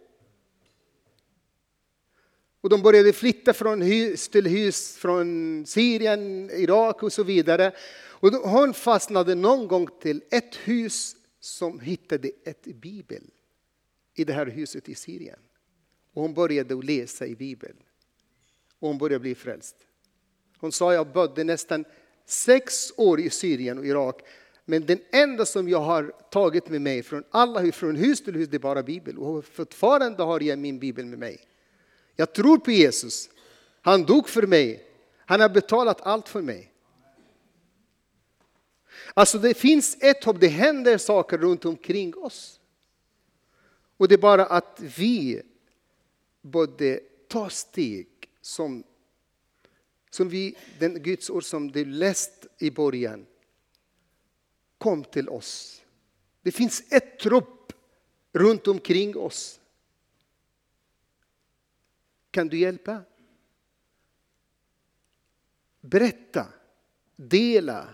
Och 2.61 2.69
de 2.69 2.81
började 2.81 3.13
flytta 3.13 3.53
från 3.53 3.81
hus 3.81 4.29
till 4.29 4.47
hus, 4.47 4.97
från 4.97 5.65
Syrien, 5.65 6.49
Irak 6.51 7.03
och 7.03 7.13
så 7.13 7.23
vidare. 7.23 7.71
Och 8.19 8.31
hon 8.31 8.73
fastnade 8.73 9.35
någon 9.35 9.67
gång 9.67 9.87
till 10.01 10.23
ett 10.31 10.55
hus 10.55 11.15
som 11.39 11.79
hittade 11.79 12.31
ett 12.43 12.63
bibel 12.63 13.23
i 14.15 14.23
det 14.23 14.33
här 14.33 14.45
huset 14.45 14.89
i 14.89 14.95
Syrien. 14.95 15.39
Och 16.13 16.21
hon 16.21 16.33
började 16.33 16.75
läsa 16.75 17.25
i 17.27 17.35
bibeln. 17.35 17.77
Och 18.79 18.87
hon 18.87 18.97
började 18.97 19.19
bli 19.19 19.35
frälst. 19.35 19.75
Hon 20.57 20.71
sa, 20.71 20.93
jag 20.93 21.07
bodde 21.07 21.43
nästan 21.43 21.85
sex 22.25 22.93
år 22.97 23.19
i 23.19 23.29
Syrien 23.29 23.77
och 23.77 23.85
Irak. 23.85 24.21
Men 24.69 24.85
den 24.85 24.99
enda 25.11 25.45
som 25.45 25.69
jag 25.69 25.81
har 25.81 26.13
tagit 26.31 26.69
med 26.69 26.81
mig 26.81 27.03
från 27.03 27.23
alla 27.31 27.71
från 27.71 27.95
hus 27.95 28.23
till 28.23 28.35
hus, 28.35 28.49
det 28.49 28.57
är 28.57 28.59
bara 28.59 28.83
Bibeln. 28.83 29.17
Och 29.17 29.45
fortfarande 29.45 30.23
har 30.23 30.39
jag 30.39 30.59
min 30.59 30.79
bibel 30.79 31.05
med 31.05 31.19
mig. 31.19 31.47
Jag 32.15 32.33
tror 32.33 32.57
på 32.57 32.71
Jesus. 32.71 33.29
Han 33.81 34.03
dog 34.03 34.29
för 34.29 34.47
mig. 34.47 34.83
Han 35.25 35.41
har 35.41 35.49
betalat 35.49 36.01
allt 36.01 36.29
för 36.29 36.41
mig. 36.41 36.73
Alltså 39.13 39.37
det 39.37 39.53
finns 39.53 39.97
ett 39.99 40.23
hopp, 40.23 40.39
det 40.39 40.47
händer 40.47 40.97
saker 40.97 41.37
runt 41.37 41.65
omkring 41.65 42.15
oss. 42.15 42.59
Och 43.97 44.07
det 44.07 44.15
är 44.15 44.19
bara 44.19 44.45
att 44.45 44.79
vi 44.97 45.41
borde 46.41 46.99
ta 47.27 47.49
steg 47.49 48.07
som, 48.41 48.83
som 50.09 50.29
vi, 50.29 50.57
den 50.79 51.03
Guds 51.03 51.29
ord 51.29 51.43
som 51.43 51.71
du 51.71 51.85
läst 51.85 52.45
i 52.59 52.71
början, 52.71 53.25
kom 54.77 55.03
till 55.03 55.29
oss. 55.29 55.81
Det 56.41 56.51
finns 56.51 56.83
ett 56.91 57.19
trupp 57.19 57.73
runt 58.33 58.67
omkring 58.67 59.17
oss. 59.17 59.59
Kan 62.31 62.47
du 62.47 62.59
hjälpa? 62.59 63.01
Berätta, 65.81 66.47
dela 67.15 67.89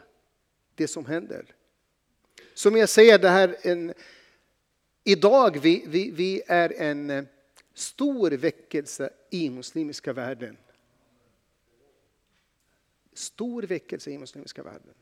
det 0.76 0.88
som 0.88 1.06
händer. 1.06 1.56
Som 2.54 2.76
jag 2.76 2.90
säger, 2.90 3.20
det 3.20 3.30
här 3.30 3.58
en, 3.62 3.94
idag 5.04 5.60
vi, 5.62 5.84
vi, 5.88 6.12
vi 6.12 6.42
är 6.48 6.74
en 6.82 7.10
eh, 7.10 7.24
stor 7.74 8.32
väckelse 8.32 9.10
i 9.30 9.50
muslimska 9.50 10.14
världen. 10.14 10.58
Stor 13.14 13.64
väckelse 13.64 14.12
i 14.12 14.18
muslimska 14.18 14.64
världen. 14.64 14.94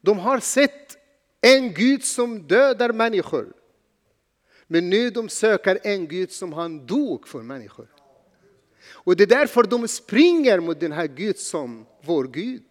De 0.00 0.18
har 0.18 0.40
sett 0.40 0.98
en 1.40 1.74
Gud 1.74 2.04
som 2.04 2.46
dödar 2.46 2.92
människor. 2.92 3.52
Men 4.66 4.90
nu 4.90 5.10
de 5.10 5.28
söker 5.28 5.78
en 5.82 6.08
Gud 6.08 6.30
som 6.30 6.52
han 6.52 6.86
dog 6.86 7.28
för 7.28 7.42
människor. 7.42 7.88
Och 8.88 9.16
det 9.16 9.22
är 9.22 9.26
därför 9.26 9.62
de 9.62 9.88
springer 9.88 10.60
mot 10.60 10.80
den 10.80 10.92
här 10.92 11.06
Gud 11.06 11.38
som 11.38 11.86
vår 12.02 12.24
Gud. 12.24 12.64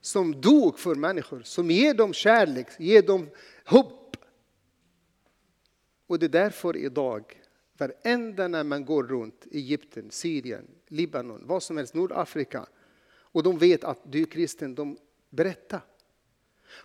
Som 0.00 0.40
dog 0.40 0.78
för 0.78 0.94
människor, 0.94 1.42
som 1.42 1.70
ger 1.70 1.94
dem 1.94 2.12
kärlek, 2.12 2.66
ger 2.78 3.02
dem 3.02 3.30
hopp. 3.64 4.16
Och 6.06 6.18
det 6.18 6.26
är 6.26 6.28
därför 6.28 6.76
idag, 6.76 7.40
varenda 7.78 8.48
när 8.48 8.64
man 8.64 8.84
går 8.84 9.04
runt 9.04 9.46
Egypten, 9.52 10.10
Syrien, 10.10 10.66
Libanon, 10.88 11.46
vad 11.46 11.62
som 11.62 11.76
helst, 11.76 11.94
Nordafrika. 11.94 12.66
Och 13.12 13.42
de 13.42 13.58
vet 13.58 13.84
att 13.84 14.12
du 14.12 14.22
är 14.22 14.26
kristen, 14.26 14.74
de 14.74 14.98
berättar. 15.30 15.80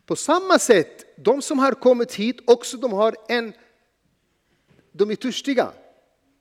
På 0.05 0.15
samma 0.15 0.59
sätt, 0.59 1.05
de 1.17 1.41
som 1.41 1.59
har 1.59 1.71
kommit 1.71 2.13
hit 2.13 2.39
också 2.45 2.77
de 2.77 2.93
har 2.93 3.15
en 3.29 3.53
de 4.97 5.11
är 5.11 5.15
törstiga 5.15 5.73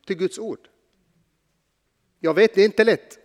till 0.07 0.17
Guds 0.17 0.39
ord. 0.39 0.69
Jag 2.21 2.35
vet, 2.35 2.55
det 2.55 2.61
är 2.61 2.65
inte 2.65 2.85
lätt. 2.85 3.19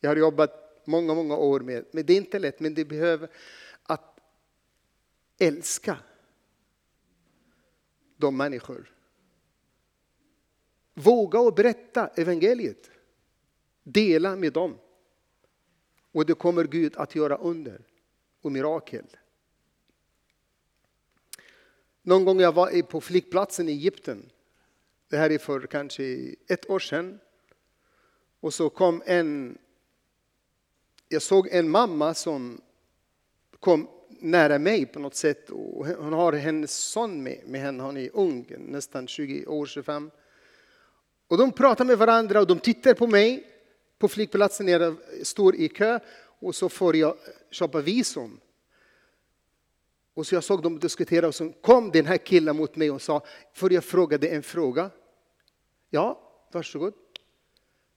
Jag 0.00 0.10
har 0.10 0.16
jobbat 0.16 0.82
många, 0.84 1.14
många 1.14 1.36
år 1.36 1.60
med, 1.60 1.84
men 1.92 2.06
det 2.06 2.12
är 2.12 2.16
inte 2.16 2.38
lätt, 2.38 2.60
men 2.60 2.74
det 2.74 2.84
behöver 2.84 3.30
att 3.82 4.20
älska 5.38 5.98
de 8.16 8.36
människor. 8.36 8.94
Våga 10.94 11.40
och 11.40 11.54
berätta 11.54 12.06
evangeliet. 12.06 12.90
Dela 13.82 14.36
med 14.36 14.52
dem. 14.52 14.78
Och 16.12 16.26
det 16.26 16.34
kommer 16.34 16.64
Gud 16.64 16.96
att 16.96 17.14
göra 17.14 17.36
under 17.36 17.86
och 18.44 18.52
mirakel. 18.52 19.04
Någon 22.02 22.24
gång 22.24 22.40
jag 22.40 22.52
var 22.52 22.82
på 22.82 23.00
flygplatsen 23.00 23.68
i 23.68 23.72
Egypten. 23.72 24.30
Det 25.08 25.16
här 25.16 25.32
är 25.32 25.38
för 25.38 25.60
kanske 25.60 26.34
ett 26.48 26.70
år 26.70 26.78
sedan. 26.78 27.20
Och 28.40 28.54
så 28.54 28.70
kom 28.70 29.02
en... 29.06 29.58
Jag 31.08 31.22
såg 31.22 31.48
en 31.48 31.70
mamma 31.70 32.14
som 32.14 32.60
kom 33.60 33.88
nära 34.08 34.58
mig 34.58 34.86
på 34.86 34.98
något 34.98 35.14
sätt. 35.14 35.50
Och 35.50 35.86
hon 35.86 36.12
har 36.12 36.32
hennes 36.32 36.72
son 36.74 37.22
med, 37.22 37.40
med 37.46 37.60
henne, 37.60 37.82
han 37.82 37.96
är 37.96 38.10
ung, 38.12 38.46
nästan 38.58 39.06
20 39.06 39.46
år, 39.46 39.66
25. 39.66 40.10
Och 41.28 41.38
de 41.38 41.52
pratar 41.52 41.84
med 41.84 41.98
varandra 41.98 42.40
och 42.40 42.46
de 42.46 42.58
tittar 42.58 42.94
på 42.94 43.06
mig 43.06 43.46
på 43.98 44.08
flygplatsen 44.08 44.68
jag 44.68 44.96
står 45.22 45.56
i 45.56 45.68
kö 45.68 46.00
och 46.44 46.54
så 46.54 46.68
får 46.68 46.96
jag 46.96 47.16
köpa 47.50 47.80
visum. 47.80 48.40
Och 50.14 50.26
så 50.26 50.34
jag 50.34 50.44
såg 50.44 50.62
dem 50.62 50.78
diskutera 50.78 51.26
och 51.26 51.34
så 51.34 51.52
kom 51.52 51.90
den 51.90 52.06
här 52.06 52.16
killen 52.16 52.56
mot 52.56 52.76
mig 52.76 52.90
och 52.90 53.02
sa, 53.02 53.24
får 53.54 53.72
jag 53.72 53.84
fråga 53.84 54.18
dig 54.18 54.30
en 54.30 54.42
fråga? 54.42 54.90
Ja, 55.90 56.20
varsågod. 56.52 56.94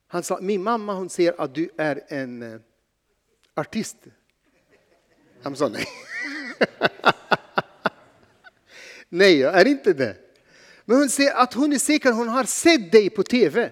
Han 0.08 0.24
sa, 0.24 0.40
min 0.42 0.64
mamma 0.64 0.94
hon 0.94 1.10
säger 1.10 1.42
att 1.42 1.56
du 1.56 1.70
är 1.78 2.04
en 2.08 2.42
eh, 2.44 2.60
artist. 3.54 3.98
Jag 5.42 5.58
sa 5.58 5.68
nej. 5.68 5.86
nej, 9.10 9.40
jag 9.40 9.62
är 9.62 9.66
inte 9.66 9.94
det. 9.94 10.18
Men 10.86 10.98
hon 10.98 11.10
säger 11.10 11.36
att 11.36 11.54
hon 11.54 11.74
är 11.74 11.80
säker, 11.80 12.12
hon 12.12 12.28
har 12.28 12.44
sett 12.44 12.92
dig 12.92 13.10
på 13.10 13.24
tv. 13.24 13.72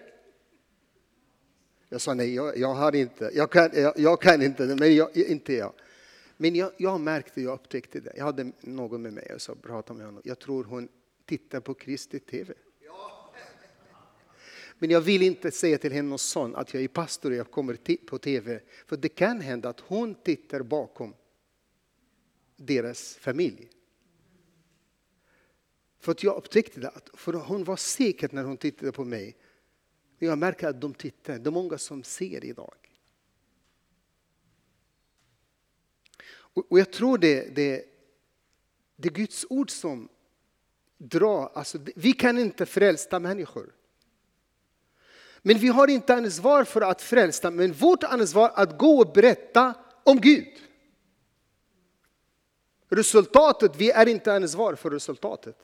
Jag 1.89 2.02
sa 2.02 2.13
nej, 2.13 2.36
jag, 2.36 2.58
jag 2.58 2.74
har 2.74 2.95
inte, 2.95 3.32
jag 3.34 3.52
kan, 3.52 3.69
jag, 3.74 3.93
jag 4.00 4.21
kan 4.21 4.41
inte 4.41 4.65
det, 4.65 4.76
men 4.76 4.95
jag, 4.95 5.17
inte 5.17 5.54
jag. 5.54 5.74
Men 6.38 6.56
jag, 6.56 6.71
jag 6.78 7.02
märkte, 7.02 7.41
jag 7.41 7.54
upptäckte 7.54 8.00
det. 8.00 8.13
Jag 8.17 8.26
hade 8.26 8.52
någon 8.62 9.02
med 9.02 9.13
mig 9.13 9.32
och 9.36 9.41
så 9.41 9.56
pratade 9.56 9.98
med 9.98 10.06
honom. 10.06 10.21
Jag 10.26 10.39
tror 10.39 10.63
hon 10.63 10.88
tittar 11.26 11.60
på 11.60 11.74
Kristi 11.74 12.19
TV. 12.19 12.54
Men 14.80 14.89
jag 14.89 15.02
vill 15.02 15.21
inte 15.21 15.52
säga 15.52 15.78
till 15.78 15.91
hennes 15.91 16.21
son 16.21 16.56
att 16.56 16.74
jag 16.74 16.84
är 16.84 16.88
pastor 16.88 17.32
och 17.32 17.38
jag 17.38 17.52
kommer 17.52 17.98
på 18.06 18.17
TV. 18.17 18.60
För 18.88 18.98
det 18.98 19.10
kan 19.10 19.41
hända 19.41 19.69
att 19.69 19.80
hon 19.80 20.15
tittar 20.15 20.62
bakom 20.62 21.13
deras 22.56 23.15
familj. 23.15 23.69
För 26.00 26.12
att 26.12 26.24
jag 26.24 26.38
upptäckte 26.38 26.80
det, 26.80 26.91
för 27.13 27.34
hon 27.34 27.63
var 27.63 27.76
säker 27.76 28.30
när 28.32 28.43
hon 28.43 28.58
tittade 28.58 28.91
på 28.91 29.04
mig. 29.04 29.38
Jag 30.19 30.38
märker 30.38 30.67
att 30.67 30.82
de 30.82 30.93
tittar, 30.93 31.39
det 31.39 31.49
är 31.49 31.51
många 31.51 31.78
som 31.78 32.04
ser 32.04 32.45
idag. 32.45 32.75
Och 36.69 36.80
jag 36.80 36.91
tror 36.91 37.17
det, 37.17 37.56
det, 37.56 37.86
det 38.95 39.08
är 39.08 39.13
Guds 39.13 39.45
ord 39.49 39.71
som 39.71 40.10
drar, 40.97 41.51
alltså, 41.54 41.78
vi 41.95 42.13
kan 42.13 42.38
inte 42.38 42.65
frälsa 42.65 43.19
människor. 43.19 43.73
Men 45.41 45.58
vi 45.58 45.67
har 45.67 45.88
inte 45.88 46.15
ansvar 46.15 46.63
för 46.63 46.82
att 46.82 47.01
frälsa, 47.01 47.51
men 47.51 47.73
vårt 47.73 48.04
ansvar 48.04 48.49
är 48.49 48.63
att 48.63 48.78
gå 48.78 48.99
och 48.99 49.13
berätta 49.13 49.73
om 50.04 50.21
Gud. 50.21 50.54
Resultatet, 52.89 53.75
vi 53.75 53.91
är 53.91 54.08
inte 54.08 54.34
ansvar 54.34 54.75
för 54.75 54.89
resultatet. 54.89 55.58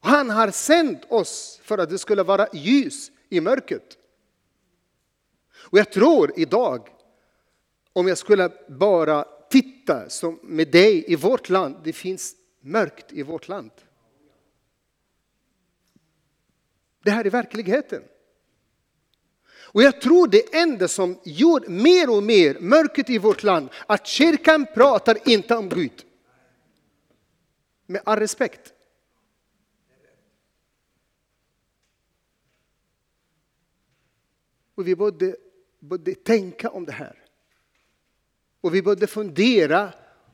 Han 0.00 0.30
har 0.30 0.50
sänt 0.50 1.04
oss 1.08 1.60
för 1.62 1.78
att 1.78 1.90
det 1.90 1.98
skulle 1.98 2.22
vara 2.22 2.48
ljus 2.52 3.10
i 3.28 3.40
mörkret. 3.40 3.98
Och 5.70 5.78
jag 5.78 5.92
tror 5.92 6.32
idag, 6.36 6.88
om 7.92 8.08
jag 8.08 8.18
skulle 8.18 8.50
bara 8.68 9.24
titta 9.50 10.08
som 10.08 10.40
med 10.42 10.70
dig 10.70 11.12
i 11.12 11.16
vårt 11.16 11.48
land, 11.48 11.76
det 11.84 11.92
finns 11.92 12.36
mörkt 12.60 13.12
i 13.12 13.22
vårt 13.22 13.48
land. 13.48 13.70
Det 17.04 17.10
här 17.10 17.24
är 17.24 17.30
verkligheten. 17.30 18.02
Och 19.70 19.82
jag 19.82 20.00
tror 20.00 20.28
det 20.28 20.54
enda 20.54 20.88
som 20.88 21.20
gör 21.24 21.68
mer 21.68 22.10
och 22.10 22.22
mer 22.22 22.60
mörkret 22.60 23.10
i 23.10 23.18
vårt 23.18 23.42
land, 23.42 23.68
att 23.86 24.06
kyrkan 24.06 24.66
pratar 24.74 25.28
inte 25.28 25.56
om 25.56 25.68
Gud. 25.68 26.04
Med 27.86 28.02
all 28.04 28.18
respekt. 28.18 28.72
Och 34.78 34.88
vi 34.88 34.96
borde, 34.96 35.36
borde 35.78 36.14
tänka 36.14 36.70
om 36.70 36.84
det 36.84 36.92
här. 36.92 37.16
Och 38.60 38.74
vi 38.74 38.82
borde 38.82 39.06
fundera 39.06 39.92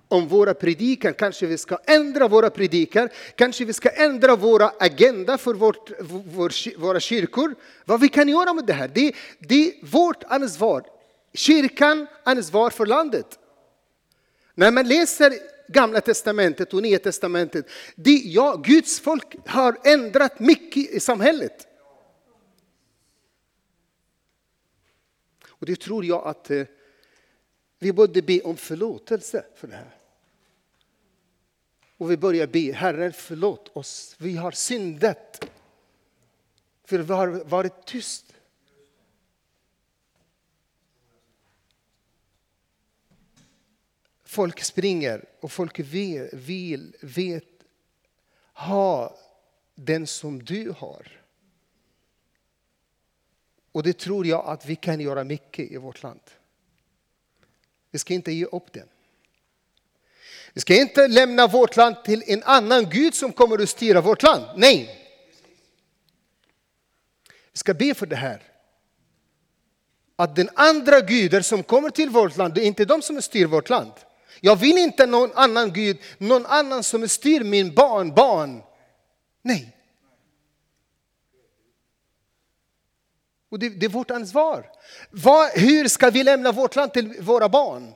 om 0.09 0.29
våra 0.29 0.55
predikan. 0.55 1.15
Kanske 1.15 1.47
vi 1.47 1.59
ska 1.59 1.79
ändra 1.87 2.29
våra 2.29 2.51
predikan. 2.51 3.09
Kanske 3.37 3.65
vi 3.65 3.73
ska 3.73 3.89
ändra 3.89 4.37
våra 4.37 4.73
agenda 4.81 5.39
för 5.39 5.55
vårt, 5.55 5.91
vår, 6.01 6.79
våra 6.79 7.01
kyrkor. 7.01 7.55
Vad 7.85 8.01
vi 8.01 8.09
kan 8.09 8.29
göra 8.29 8.55
med 8.55 8.67
det 8.67 8.73
här. 8.73 8.91
Det, 8.95 9.15
det 9.39 9.67
är 9.67 9.87
vårt 9.87 10.25
ansvar. 10.25 10.87
Kyrkan 11.35 12.07
ansvar 12.25 12.71
för 12.71 12.87
landet. 12.87 13.39
När 14.55 14.71
man 14.71 14.89
läser 14.89 15.35
Gamla 15.69 16.01
testamentet 16.01 16.75
och 16.75 16.83
Nya 16.83 16.99
testamentet. 16.99 17.67
Det, 17.95 18.23
ja, 18.25 18.63
Guds 18.65 19.01
folk 19.01 19.37
har 19.47 19.77
ändrat 19.85 20.41
mycket 20.41 20.91
i 20.91 21.01
samhället. 21.01 21.67
Och 25.59 25.67
det 25.67 25.81
tror 25.81 26.05
jag 26.05 26.27
att 26.27 26.51
eh, 26.51 26.67
vi 27.79 27.93
borde 27.93 28.23
be 28.23 28.41
om 28.41 28.57
förlåtelse 28.57 29.45
för 29.55 29.69
det 29.69 29.77
här. 29.77 29.95
Och 31.97 32.11
vi 32.11 32.17
börjar 32.17 32.47
be, 32.47 32.73
Herre 32.73 33.13
förlåt 33.13 33.77
oss, 33.77 34.17
vi 34.19 34.37
har 34.37 34.51
syndat. 34.51 35.49
För 36.85 36.99
vi 36.99 37.13
har 37.13 37.29
varit 37.29 37.87
tyst. 37.87 38.35
Folk 44.25 44.65
springer 44.65 45.25
och 45.41 45.53
folk 45.53 45.79
vill, 45.79 46.29
vill 46.33 46.97
vet, 47.01 47.45
ha 48.53 49.17
den 49.75 50.07
som 50.07 50.45
du 50.45 50.71
har. 50.71 51.24
Och 53.75 53.83
det 53.83 53.99
tror 53.99 54.27
jag 54.27 54.47
att 54.47 54.67
vi 54.67 54.77
kan 54.77 55.01
göra 55.01 55.25
mycket 55.25 55.71
i 55.71 55.77
vårt 55.77 56.03
land. 56.03 56.21
Vi 57.91 57.99
ska 57.99 58.15
inte 58.15 58.33
ge 58.33 58.45
upp 58.45 58.73
den. 58.73 58.89
Vi 60.53 60.61
ska 60.61 60.75
inte 60.75 61.09
lämna 61.09 61.47
vårt 61.47 61.77
land 61.77 62.05
till 62.05 62.25
en 62.27 62.43
annan 62.43 62.91
Gud 62.91 63.15
som 63.15 63.33
kommer 63.33 63.63
att 63.63 63.69
styra 63.69 64.01
vårt 64.01 64.23
land. 64.23 64.45
Nej. 64.57 65.11
Vi 67.53 67.59
ska 67.59 67.75
be 67.75 67.95
för 67.95 68.07
det 68.07 68.17
här. 68.17 68.43
Att 70.17 70.37
den 70.37 70.51
andra 70.55 71.01
guden 71.01 71.43
som 71.43 71.63
kommer 71.63 71.91
till 71.91 72.11
vårt 72.11 72.37
land, 72.37 72.55
det 72.55 72.65
är 72.65 72.67
inte 72.67 72.85
de 72.85 73.03
som 73.03 73.23
styr 73.23 73.47
vårt 73.47 73.69
land. 73.69 73.93
Jag 74.41 74.57
vill 74.57 74.79
inte 74.79 75.07
någon 75.07 75.33
annan 75.35 75.73
Gud, 75.73 75.99
någon 76.19 76.47
annan 76.47 76.83
som 76.83 77.09
styr 77.09 77.45
min 77.45 77.75
barn, 77.75 78.15
barn. 78.15 78.63
Nej. 79.43 79.77
Och 83.55 83.61
det, 83.61 83.69
det 83.69 83.87
är 83.87 83.91
vårt 83.91 84.11
ansvar. 84.11 84.71
Var, 85.11 85.59
hur 85.59 85.89
ska 85.89 86.11
vi 86.11 86.23
lämna 86.23 86.53
vårt 86.53 86.77
land 86.77 86.93
till 86.93 87.21
våra 87.21 87.49
barn? 87.49 87.95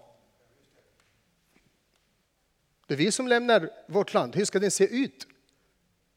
Det 2.86 2.94
är 2.94 2.98
vi 2.98 3.12
som 3.12 3.28
lämnar 3.28 3.70
vårt 3.88 4.14
land. 4.14 4.36
Hur 4.36 4.44
ska 4.44 4.58
det 4.58 4.70
se 4.70 4.84
ut? 4.84 5.26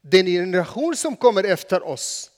Den 0.02 0.26
generation 0.26 0.96
som 0.96 1.16
kommer 1.16 1.44
efter 1.44 1.84
oss. 1.84 2.32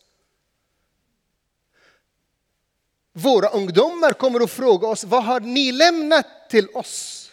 Våra 3.14 3.48
ungdomar 3.48 4.14
kommer 4.14 4.40
att 4.44 4.52
fråga 4.52 4.88
oss, 4.88 5.04
vad 5.04 5.24
har 5.24 5.40
ni 5.40 5.72
lämnat 5.72 6.28
till 6.50 6.68
oss? 6.70 7.32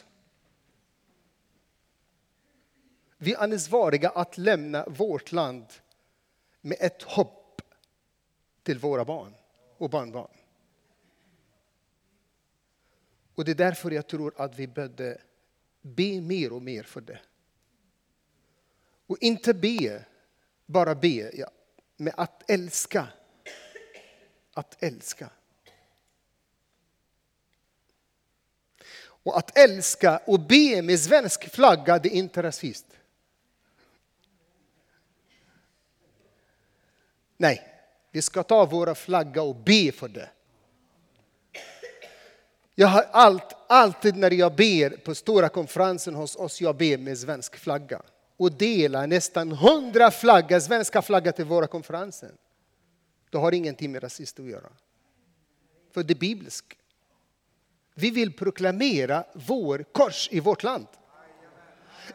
Vi 3.19 3.33
är 3.33 3.43
ansvariga 3.43 4.11
att 4.11 4.39
lämna 4.39 4.85
vårt 4.87 5.33
land 5.33 5.67
med 6.61 6.77
ett 6.81 7.03
hopp 7.03 7.63
till 8.63 8.79
våra 8.79 9.05
barn 9.05 9.35
och 9.81 9.91
barnbarn. 9.91 10.31
Och 13.35 13.45
det 13.45 13.51
är 13.51 13.55
därför 13.55 13.91
jag 13.91 14.07
tror 14.07 14.35
att 14.37 14.59
vi 14.59 14.67
behövde 14.67 15.21
be 15.81 16.21
mer 16.21 16.53
och 16.53 16.63
mer 16.63 16.83
för 16.83 17.01
det. 17.01 17.21
Och 19.07 19.17
inte 19.21 19.55
be, 19.55 20.05
bara 20.67 20.95
be, 20.95 21.31
ja, 21.37 21.51
med 21.97 22.15
att 22.17 22.51
älska. 22.51 23.09
Att 24.53 24.83
älska. 24.83 25.31
Och 29.03 29.39
att 29.39 29.59
älska 29.59 30.19
och 30.19 30.41
be 30.41 30.83
med 30.83 31.01
svensk 31.01 31.49
flagga, 31.49 31.99
det 31.99 32.09
är 32.09 32.19
inte 32.19 32.43
rasist. 32.43 32.87
Nej, 37.37 37.70
vi 38.11 38.23
ska 38.23 38.43
ta 38.43 38.65
våra 38.65 38.95
flagga 38.95 39.43
och 39.43 39.57
be 39.57 39.93
för 39.93 40.09
det. 40.09 40.29
Jag 42.75 42.89
har 42.89 43.07
allt, 43.11 43.57
alltid 43.67 44.17
när 44.17 44.31
jag 44.31 44.55
ber 44.55 44.91
på 44.91 45.15
stora 45.15 45.49
konferensen 45.49 46.15
hos 46.15 46.37
oss, 46.37 46.61
jag 46.61 46.77
ber 46.77 46.99
med 46.99 47.19
svensk 47.19 47.57
flagga. 47.57 48.03
Och 48.37 48.53
delar 48.53 49.07
nästan 49.07 49.53
hundra 49.53 50.11
flaggor, 50.11 50.61
svenska 50.61 51.03
flaggor 51.03 51.31
till 51.31 51.45
våra 51.45 51.67
konferenser. 51.67 52.31
Det 53.31 53.39
har 53.39 53.53
ingenting 53.53 53.93
med 53.93 54.03
rasist 54.03 54.41
att 54.41 54.47
göra. 54.47 54.69
För 55.95 56.03
det 56.03 56.13
är 56.13 56.19
bibliskt. 56.19 56.77
Vi 57.95 58.11
vill 58.11 58.33
proklamera 58.33 59.25
vår 59.35 59.85
kors 59.93 60.29
i 60.33 60.41
vårt 60.41 60.63
land. 60.63 60.87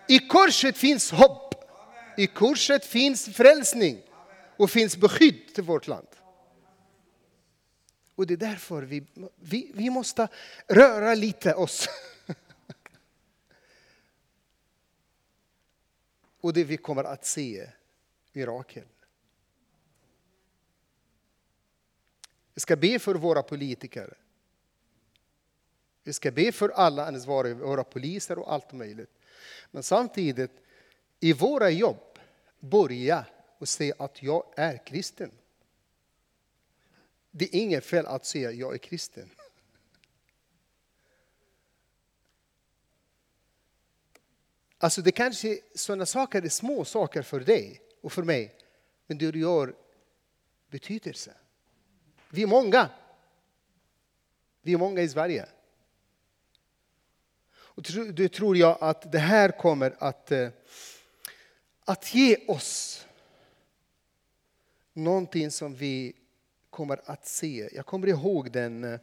I 0.08 0.20
korset 0.20 0.78
finns 0.78 1.12
hopp. 1.12 1.56
I 2.18 2.28
korset 2.28 2.86
finns 2.86 3.26
frälsning 3.26 4.02
och 4.58 4.70
finns 4.70 4.98
beskydd 4.98 5.54
till 5.56 5.64
vårt 5.64 5.88
land. 5.88 6.08
Och 8.16 8.28
det 8.28 8.34
är 8.34 8.38
därför 8.38 8.82
vi, 8.82 9.04
vi, 9.36 9.72
vi 9.74 9.90
måste 9.90 10.28
röra 10.68 11.16
lite 11.16 11.54
oss. 11.54 11.90
och 16.42 16.54
det 16.54 16.64
vi 16.64 16.78
kommer 16.78 17.04
att 17.04 17.26
se 17.26 17.70
mirakel. 18.34 18.88
Vi 22.54 22.62
ska 22.62 22.76
be 22.76 23.00
för 23.00 23.16
våra 23.16 23.44
politiker. 23.44 24.18
Vi 26.04 26.14
ska 26.14 26.32
be 26.32 26.52
för 26.52 26.70
alla 26.70 27.08
ansvariga, 27.08 27.56
våra 27.56 27.84
poliser 27.84 28.40
och 28.40 28.54
allt 28.54 28.74
möjligt. 28.74 29.12
Men 29.72 29.84
samtidigt, 29.84 30.52
i 31.20 31.34
våra 31.34 31.70
jobb, 31.70 32.20
börja 32.60 33.26
och 33.58 33.70
säga 33.70 33.96
att 34.00 34.24
jag 34.24 34.44
är 34.56 34.86
kristen. 34.86 35.32
Det 37.32 37.46
är 37.46 37.60
inget 37.60 37.86
fel 37.86 38.06
att 38.06 38.26
säga 38.26 38.50
att 38.50 38.56
jag 38.56 38.74
är 38.74 38.78
kristen. 38.78 39.30
Alltså 44.78 45.02
det 45.02 45.12
kanske 45.12 45.60
sådana 45.76 46.06
saker 46.06 46.42
är 46.42 46.50
små 46.50 46.86
saker 46.86 47.22
för 47.22 47.40
dig 47.40 47.82
och 48.02 48.14
för 48.14 48.24
mig, 48.24 48.56
men 49.08 49.18
det 49.18 49.36
gör 49.36 49.76
betydelse. 50.70 51.34
Vi 52.30 52.44
är 52.44 52.48
många. 52.48 52.90
Vi 54.62 54.74
är 54.74 54.78
många 54.78 55.02
i 55.02 55.10
Sverige. 55.10 55.46
Och 57.52 57.84
det 58.14 58.30
tror 58.30 58.58
jag 58.58 58.78
att 58.82 59.12
det 59.12 59.20
här 59.20 59.60
kommer 59.60 59.96
att, 60.00 60.32
eh, 60.32 60.50
att 61.86 62.16
ge 62.16 62.38
oss 62.48 63.05
någonting 64.96 65.52
som 65.52 65.76
vi 65.76 66.14
kommer 66.70 67.02
att 67.06 67.28
se. 67.28 67.70
Jag 67.74 67.86
kommer 67.86 68.08
ihåg 68.08 68.52
den 68.52 68.84
eh, 68.84 69.00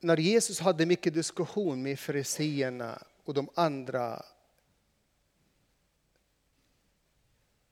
när 0.00 0.16
Jesus 0.16 0.60
hade 0.60 0.86
mycket 0.86 1.14
diskussion 1.14 1.82
med 1.82 1.98
fariseerna 1.98 3.02
och 3.24 3.34
de 3.34 3.48
andra. 3.54 4.24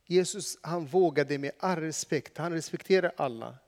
Jesus 0.05 0.59
han 0.63 0.87
vågade 0.87 1.39
med 1.39 1.53
all 1.59 1.79
respekt, 1.79 2.39
han 2.39 2.53
respekterar 2.53 3.13
alla. 3.17 3.59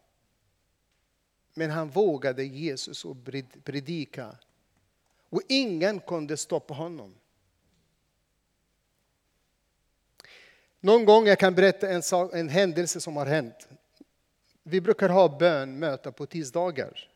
Men 1.54 1.70
han 1.70 1.88
vågade 1.90 2.44
Jesus 2.44 3.04
och 3.04 3.16
predika. 3.64 4.36
Och 5.28 5.42
ingen 5.48 6.00
kunde 6.00 6.36
stoppa 6.36 6.74
honom. 6.74 7.14
Någon 10.84 11.04
gång 11.04 11.26
jag 11.26 11.38
kan 11.38 11.54
berätta 11.54 11.88
en, 11.88 12.02
sak, 12.02 12.30
en 12.34 12.48
händelse 12.48 13.00
som 13.00 13.16
har 13.16 13.26
hänt. 13.26 13.68
Vi 14.62 14.80
brukar 14.80 15.08
ha 15.08 15.38
bönmöte 15.38 16.12
på 16.12 16.26
tisdagar. 16.26 17.08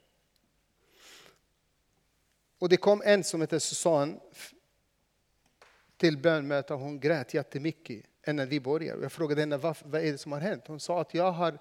Och 2.58 2.68
det 2.68 2.76
kom 2.76 3.02
en 3.04 3.24
som 3.24 3.40
heter 3.40 3.58
Susanne 3.58 4.16
till 5.96 6.18
bönmöte 6.18 6.74
hon 6.74 7.00
grät 7.00 7.34
jättemycket 7.34 8.04
innan 8.26 8.48
vi 8.48 8.60
började. 8.60 9.02
Jag 9.02 9.12
frågade 9.12 9.40
henne 9.40 9.56
vad, 9.56 9.76
vad 9.84 10.00
är 10.02 10.12
det 10.12 10.18
som 10.18 10.32
har 10.32 10.40
hänt. 10.40 10.64
Hon 10.66 10.80
sa 10.80 11.00
att 11.00 11.14
jag 11.14 11.32
har 11.32 11.58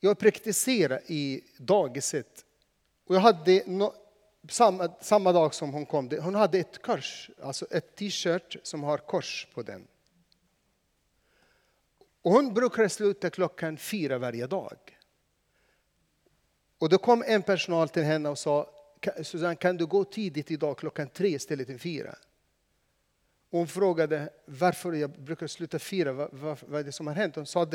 jag 0.00 0.18
praktiserar 0.18 1.00
i 1.06 1.44
dagiset. 1.56 2.44
Och 3.06 3.14
jag 3.14 3.20
hade 3.20 3.62
no, 3.66 3.94
samma, 4.48 4.92
samma 5.00 5.32
dag 5.32 5.54
som 5.54 5.72
hon 5.72 5.86
kom, 5.86 6.10
hon 6.20 6.34
hade 6.34 6.58
ett 6.58 6.82
kors, 6.82 7.30
alltså 7.42 7.66
ett 7.70 7.96
t-shirt 7.96 8.56
som 8.62 8.82
har 8.82 8.98
kors 8.98 9.48
på 9.54 9.62
den. 9.62 9.86
Och 12.26 12.32
hon 12.32 12.54
brukar 12.54 12.88
sluta 12.88 13.30
klockan 13.30 13.76
fyra 13.76 14.18
varje 14.18 14.46
dag. 14.46 14.78
Och 16.78 16.88
då 16.88 16.98
kom 16.98 17.24
en 17.26 17.42
personal 17.42 17.88
till 17.88 18.02
henne 18.02 18.28
och 18.28 18.38
sa, 18.38 18.70
Susanne 19.22 19.56
kan 19.56 19.76
du 19.76 19.86
gå 19.86 20.04
tidigt 20.04 20.50
idag 20.50 20.78
klockan 20.78 21.08
tre 21.08 21.28
istället 21.28 21.66
för 21.66 21.78
fyra? 21.78 22.14
hon 23.50 23.68
frågade 23.68 24.30
varför 24.44 24.92
jag 24.92 25.10
brukar 25.10 25.46
sluta 25.46 25.78
fyra, 25.78 26.12
vad, 26.12 26.28
vad, 26.32 26.58
vad 26.66 26.80
är 26.80 26.84
det 26.84 26.92
som 26.92 27.06
har 27.06 27.14
hänt? 27.14 27.36
Hon 27.36 27.46
sa, 27.46 27.70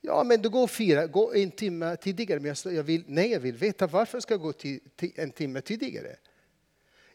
ja 0.00 0.24
men 0.24 0.42
du 0.42 0.48
går 0.48 0.66
fyra, 0.66 1.06
gå 1.06 1.34
en 1.34 1.50
timme 1.50 1.96
tidigare. 1.96 2.40
Men 2.40 2.54
jag, 2.64 2.74
jag 2.74 2.82
vill, 2.82 3.04
nej, 3.06 3.30
jag 3.30 3.40
vill 3.40 3.56
veta 3.56 3.86
varför 3.86 4.20
ska 4.20 4.34
jag 4.34 4.40
gå 4.40 4.52
till, 4.52 4.80
till 4.96 5.12
en 5.14 5.30
timme 5.30 5.60
tidigare. 5.60 6.16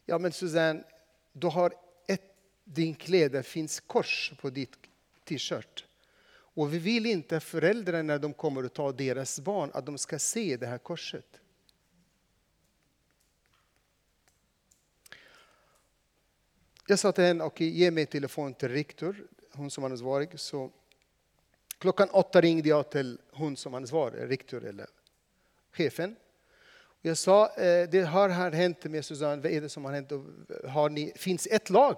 Ja 0.04 0.18
men 0.18 0.32
Susanne, 0.32 0.84
du 1.32 1.46
har 1.46 1.72
ett, 2.06 2.22
din 2.64 2.94
kläder 2.94 3.42
finns 3.42 3.80
kors 3.80 4.32
på 4.40 4.50
ditt 4.50 4.76
t-shirt. 5.24 5.84
Och 6.54 6.74
vi 6.74 6.78
vill 6.78 7.06
inte 7.06 7.36
att 7.36 7.44
föräldrarna 7.44 8.02
när 8.02 8.18
de 8.18 8.34
kommer 8.34 8.64
och 8.64 8.72
tar 8.72 8.92
deras 8.92 9.40
barn, 9.40 9.70
att 9.74 9.86
de 9.86 9.98
ska 9.98 10.18
se 10.18 10.56
det 10.56 10.66
här 10.66 10.78
korset. 10.78 11.40
Jag 16.86 16.98
sa 16.98 17.12
till 17.12 17.24
henne, 17.24 17.44
okej, 17.44 17.68
ge 17.68 17.90
mig 17.90 18.06
telefon 18.06 18.54
till 18.54 18.68
rektor, 18.68 19.26
hon 19.52 19.70
som 19.70 19.84
är 19.84 19.90
ansvarig. 19.90 20.40
Så 20.40 20.70
klockan 21.78 22.08
åtta 22.10 22.40
ringde 22.40 22.68
jag 22.68 22.90
till 22.90 23.18
hon 23.30 23.56
som 23.56 23.74
är 23.74 23.76
ansvarig, 23.76 24.30
rektor 24.30 24.64
eller 24.64 24.86
chefen. 25.72 26.16
Jag 27.00 27.18
sa, 27.18 27.54
eh, 27.54 27.88
det 27.88 28.00
har 28.00 28.28
här 28.28 28.50
hänt 28.50 28.84
med 28.84 29.04
Susanne, 29.04 29.42
vad 29.42 29.52
är 29.52 29.60
det 29.60 29.68
som 29.68 29.84
har 29.84 29.92
hänt? 29.92 30.12
Eh, 30.12 30.70
har 30.70 30.88
ni, 30.88 31.12
finns 31.16 31.46
ett 31.50 31.70
lag? 31.70 31.96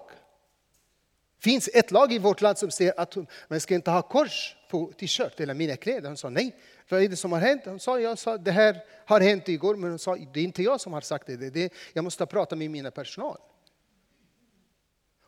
Finns 1.39 1.69
ett 1.73 1.91
lag 1.91 2.13
i 2.13 2.19
vårt 2.19 2.41
land 2.41 2.57
som 2.57 2.71
säger 2.71 2.93
att 2.97 3.15
man 3.47 3.59
ska 3.59 3.75
inte 3.75 3.91
ha 3.91 4.01
kors 4.01 4.55
på 4.69 4.91
t-shirt 4.99 5.39
eller 5.39 5.53
mina 5.53 5.75
kläder? 5.75 6.07
Hon 6.07 6.17
sa 6.17 6.29
nej. 6.29 6.55
Vad 6.89 7.03
är 7.03 7.09
det 7.09 7.15
som 7.15 7.31
har 7.31 7.39
hänt? 7.39 7.61
Hon 7.65 7.79
sa, 7.79 7.99
jag 7.99 8.17
sa, 8.17 8.37
det 8.37 8.51
här 8.51 8.83
har 9.05 9.19
hänt 9.19 9.49
igår, 9.49 9.75
men 9.75 9.89
hon 9.89 9.99
sa, 9.99 10.15
det 10.15 10.39
är 10.39 10.43
inte 10.43 10.63
jag 10.63 10.81
som 10.81 10.93
har 10.93 11.01
sagt 11.01 11.27
det. 11.27 11.49
det 11.49 11.73
jag 11.93 12.03
måste 12.03 12.25
prata 12.25 12.55
med 12.55 12.71
mina 12.71 12.91
personal. 12.91 13.37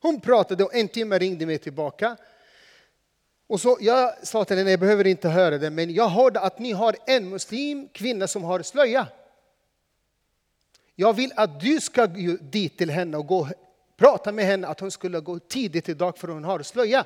Hon 0.01 0.21
pratade 0.21 0.63
och 0.63 0.75
en 0.75 0.87
timme 0.87 1.17
ringde 1.17 1.45
mig 1.45 1.57
tillbaka. 1.57 2.17
Och 3.47 3.61
så 3.61 3.77
jag 3.81 4.27
sa 4.27 4.45
till 4.45 4.57
henne, 4.57 4.71
jag 4.71 4.79
behöver 4.79 5.07
inte 5.07 5.29
höra 5.29 5.57
det, 5.57 5.69
men 5.69 5.93
jag 5.93 6.09
hörde 6.09 6.39
att 6.39 6.59
ni 6.59 6.71
har 6.71 6.95
en 7.05 7.29
muslim 7.29 7.89
kvinna 7.93 8.27
som 8.27 8.43
har 8.43 8.61
slöja. 8.61 9.07
Jag 10.95 11.13
vill 11.13 11.33
att 11.35 11.59
du 11.59 11.81
ska 11.81 12.07
dit 12.07 12.77
till 12.77 12.89
henne 12.89 13.17
och 13.17 13.27
gå, 13.27 13.47
prata 13.97 14.31
med 14.31 14.45
henne 14.45 14.67
att 14.67 14.79
hon 14.79 14.91
skulle 14.91 15.19
gå 15.19 15.39
tidigt 15.39 15.89
idag 15.89 16.17
för 16.17 16.27
hon 16.27 16.43
har 16.43 16.63
slöja. 16.63 17.05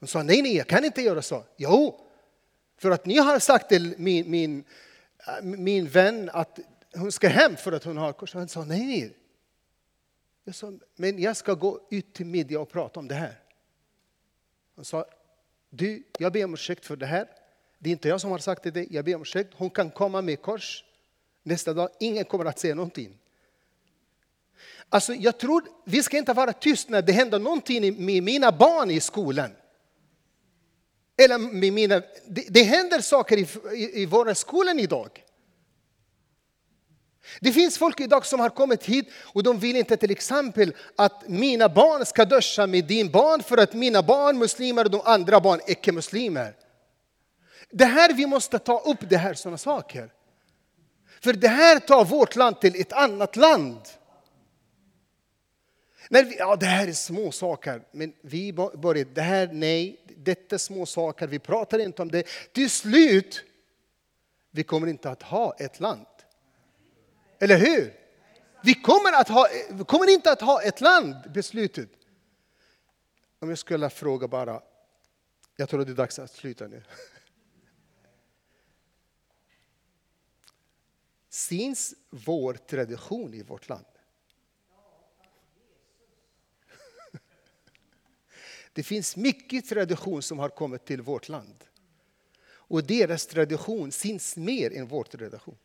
Hon 0.00 0.08
sa, 0.08 0.22
nej, 0.22 0.42
nej, 0.42 0.56
jag 0.56 0.66
kan 0.66 0.84
inte 0.84 1.02
göra 1.02 1.22
så. 1.22 1.44
Jo, 1.56 2.00
för 2.78 2.90
att 2.90 3.06
ni 3.06 3.18
har 3.18 3.38
sagt 3.38 3.68
till 3.68 3.94
min, 3.98 4.30
min, 4.30 4.64
äh, 5.26 5.42
min 5.42 5.88
vän 5.88 6.30
att 6.32 6.58
hon 6.94 7.12
ska 7.12 7.28
hem 7.28 7.56
för 7.56 7.72
att 7.72 7.84
hon 7.84 7.96
har 7.96 8.12
kors. 8.12 8.34
Han 8.34 8.48
sa, 8.48 8.64
nej, 8.64 8.86
nej, 8.86 9.16
jag 10.44 10.54
sa, 10.54 10.72
men 10.96 11.18
jag 11.18 11.36
ska 11.36 11.54
gå 11.54 11.80
ut 11.90 12.14
till 12.14 12.26
media 12.26 12.60
och 12.60 12.70
prata 12.70 13.00
om 13.00 13.08
det 13.08 13.14
här. 13.14 13.40
Han 14.76 14.84
sa, 14.84 15.04
du, 15.70 16.02
jag 16.18 16.32
ber 16.32 16.44
om 16.44 16.54
ursäkt 16.54 16.84
för 16.84 16.96
det 16.96 17.06
här. 17.06 17.28
Det 17.78 17.90
är 17.90 17.92
inte 17.92 18.08
jag 18.08 18.20
som 18.20 18.30
har 18.30 18.38
sagt 18.38 18.62
det, 18.62 18.86
jag 18.90 19.04
ber 19.04 19.14
om 19.14 19.22
ursäkt. 19.22 19.54
Hon 19.54 19.70
kan 19.70 19.90
komma 19.90 20.22
med 20.22 20.42
kors 20.42 20.84
nästa 21.42 21.74
dag, 21.74 21.88
ingen 22.00 22.24
kommer 22.24 22.44
att 22.44 22.58
säga 22.58 22.74
någonting. 22.74 23.18
Alltså, 24.90 25.14
jag 25.14 25.38
tror, 25.38 25.64
vi 25.84 26.02
ska 26.02 26.18
inte 26.18 26.32
vara 26.32 26.52
tysta 26.52 26.90
när 26.90 27.02
det 27.02 27.12
händer 27.12 27.38
någonting 27.38 28.04
med 28.06 28.22
mina 28.22 28.52
barn 28.52 28.90
i 28.90 29.00
skolan. 29.00 29.50
Eller 31.18 31.38
med 31.38 31.72
mina, 31.72 32.02
det, 32.26 32.44
det 32.48 32.62
händer 32.62 33.00
saker 33.00 33.36
i, 33.36 33.46
i, 33.74 34.02
i 34.02 34.06
våra 34.06 34.34
skolor 34.34 34.78
idag. 34.78 35.22
Det 37.40 37.52
finns 37.52 37.78
folk 37.78 38.00
idag 38.00 38.26
som 38.26 38.40
har 38.40 38.50
kommit 38.50 38.84
hit 38.84 39.08
och 39.16 39.42
de 39.42 39.58
vill 39.58 39.76
inte 39.76 39.96
till 39.96 40.10
exempel 40.10 40.74
att 40.96 41.28
mina 41.28 41.68
barn 41.68 42.06
ska 42.06 42.24
duscha 42.24 42.66
med 42.66 42.84
din 42.84 43.10
barn 43.10 43.42
för 43.42 43.56
att 43.56 43.72
mina 43.72 44.02
barn 44.02 44.38
muslimer 44.38 44.84
och 44.84 44.90
de 44.90 45.00
andra 45.04 45.40
barn 45.40 45.60
icke-muslimer. 45.66 46.54
Det 47.70 47.84
här 47.84 48.14
vi 48.14 48.26
måste 48.26 48.58
ta 48.58 48.80
upp 48.80 48.98
det 49.08 49.16
här 49.16 49.34
sådana 49.34 49.58
saker. 49.58 50.12
För 51.20 51.32
det 51.32 51.48
här 51.48 51.78
tar 51.78 52.04
vårt 52.04 52.36
land 52.36 52.60
till 52.60 52.80
ett 52.80 52.92
annat 52.92 53.36
land. 53.36 53.80
Men 56.10 56.28
vi, 56.28 56.36
ja, 56.36 56.56
det 56.56 56.66
här 56.66 56.88
är 56.88 56.92
små 56.92 57.32
saker, 57.32 57.82
men 57.92 58.12
vi 58.20 58.52
började. 58.52 59.04
det 59.04 59.20
här, 59.20 59.50
nej, 59.52 60.00
detta 60.16 60.54
är 60.54 60.58
små 60.58 60.86
saker, 60.86 61.26
vi 61.26 61.38
pratar 61.38 61.78
inte 61.78 62.02
om 62.02 62.10
det. 62.10 62.26
Till 62.52 62.70
slut, 62.70 63.44
vi 64.50 64.62
kommer 64.62 64.86
inte 64.86 65.10
att 65.10 65.22
ha 65.22 65.54
ett 65.58 65.80
land. 65.80 66.06
Eller 67.38 67.58
hur? 67.58 67.94
Vi 68.62 68.74
kommer, 68.74 69.12
att 69.20 69.28
ha, 69.28 69.48
vi 69.70 69.84
kommer 69.84 70.10
inte 70.10 70.32
att 70.32 70.40
ha 70.40 70.62
ett 70.62 70.80
land, 70.80 71.16
beslutet. 71.34 71.90
Om 73.38 73.48
jag 73.48 73.58
skulle 73.58 73.90
fråga 73.90 74.28
bara, 74.28 74.62
jag 75.56 75.68
tror 75.68 75.84
det 75.84 75.92
är 75.92 75.94
dags 75.94 76.18
att 76.18 76.30
sluta 76.30 76.66
nu. 76.66 76.82
Syns 81.28 81.94
vår 82.10 82.54
tradition 82.54 83.34
i 83.34 83.42
vårt 83.42 83.68
land? 83.68 83.86
Det 88.76 88.82
finns 88.82 89.16
mycket 89.16 89.68
tradition 89.68 90.22
som 90.22 90.38
har 90.38 90.48
kommit 90.48 90.84
till 90.84 91.02
vårt 91.02 91.28
land. 91.28 91.64
Och 92.48 92.84
deras 92.84 93.26
tradition 93.26 93.92
syns 93.92 94.36
mer 94.36 94.72
än 94.72 94.86
vår 94.86 95.04
tradition. 95.04 95.58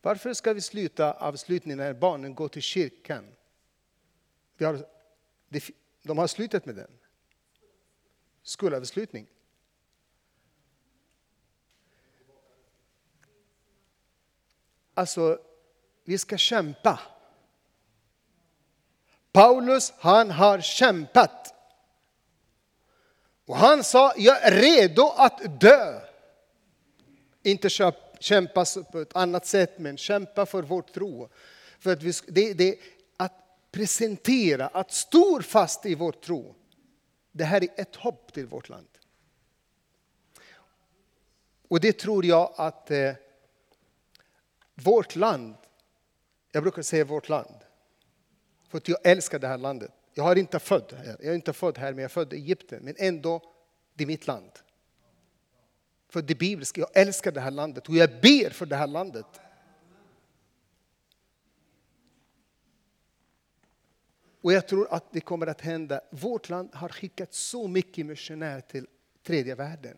Varför 0.00 0.34
ska 0.34 0.52
vi 0.52 0.60
sluta 0.60 1.12
avslutningen 1.12 1.78
när 1.78 1.94
barnen 1.94 2.34
går 2.34 2.48
till 2.48 2.62
kyrkan? 2.62 3.24
Vi 4.56 4.64
har, 4.64 4.86
de 6.02 6.18
har 6.18 6.26
slutat 6.26 6.66
med 6.66 6.74
den. 6.74 6.90
Skolavslutning. 8.42 9.26
Alltså, 14.94 15.40
vi 16.04 16.18
ska 16.18 16.36
kämpa. 16.36 17.00
Paulus, 19.38 19.92
han 19.98 20.30
har 20.30 20.60
kämpat. 20.60 21.54
Och 23.46 23.56
han 23.56 23.84
sa, 23.84 24.12
jag 24.16 24.42
är 24.42 24.50
redo 24.50 25.12
att 25.16 25.60
dö. 25.60 26.00
Inte 27.42 27.68
kämpa 28.20 28.64
på 28.92 29.00
ett 29.00 29.16
annat 29.16 29.46
sätt, 29.46 29.78
men 29.78 29.96
kämpa 29.96 30.46
för 30.46 30.62
vår 30.62 30.82
tro. 30.82 31.28
För 31.78 31.92
att 31.92 32.02
vi, 32.02 32.12
det, 32.28 32.54
det, 32.54 32.78
att 33.16 33.32
presentera, 33.70 34.66
att 34.66 34.92
stå 34.92 35.42
fast 35.42 35.86
i 35.86 35.94
vår 35.94 36.12
tro. 36.12 36.54
Det 37.32 37.44
här 37.44 37.64
är 37.64 37.68
ett 37.76 37.96
hopp 37.96 38.32
till 38.32 38.46
vårt 38.46 38.68
land. 38.68 38.88
Och 41.68 41.80
det 41.80 41.92
tror 41.92 42.24
jag 42.24 42.52
att 42.56 42.90
eh, 42.90 43.12
vårt 44.74 45.16
land, 45.16 45.54
jag 46.52 46.62
brukar 46.62 46.82
säga 46.82 47.04
vårt 47.04 47.28
land, 47.28 47.67
för 48.68 48.78
att 48.78 48.88
jag 48.88 48.98
älskar 49.04 49.38
det 49.38 49.48
här 49.48 49.58
landet. 49.58 49.90
Jag 50.14 50.24
har 50.24 50.36
inte 50.36 50.58
född 50.58 50.92
här, 50.92 51.16
jag 51.20 51.30
är 51.30 51.34
inte 51.34 51.52
född 51.52 51.78
här 51.78 51.92
men 51.92 51.98
jag 51.98 52.04
är 52.04 52.08
född 52.08 52.32
i 52.32 52.36
Egypten, 52.36 52.82
men 52.82 52.94
ändå, 52.98 53.42
det 53.94 54.04
är 54.04 54.06
mitt 54.06 54.26
land. 54.26 54.50
För 56.08 56.22
det 56.22 56.34
bibliska, 56.34 56.80
jag 56.80 56.90
älskar 56.94 57.32
det 57.32 57.40
här 57.40 57.50
landet 57.50 57.88
och 57.88 57.94
jag 57.94 58.10
ber 58.10 58.50
för 58.50 58.66
det 58.66 58.76
här 58.76 58.86
landet. 58.86 59.26
Och 64.40 64.52
jag 64.52 64.68
tror 64.68 64.88
att 64.90 65.12
det 65.12 65.20
kommer 65.20 65.46
att 65.46 65.60
hända. 65.60 66.00
Vårt 66.10 66.48
land 66.48 66.74
har 66.74 66.88
skickat 66.88 67.34
så 67.34 67.68
mycket 67.68 68.06
missionärer 68.06 68.60
till 68.60 68.86
tredje 69.22 69.54
världen. 69.54 69.96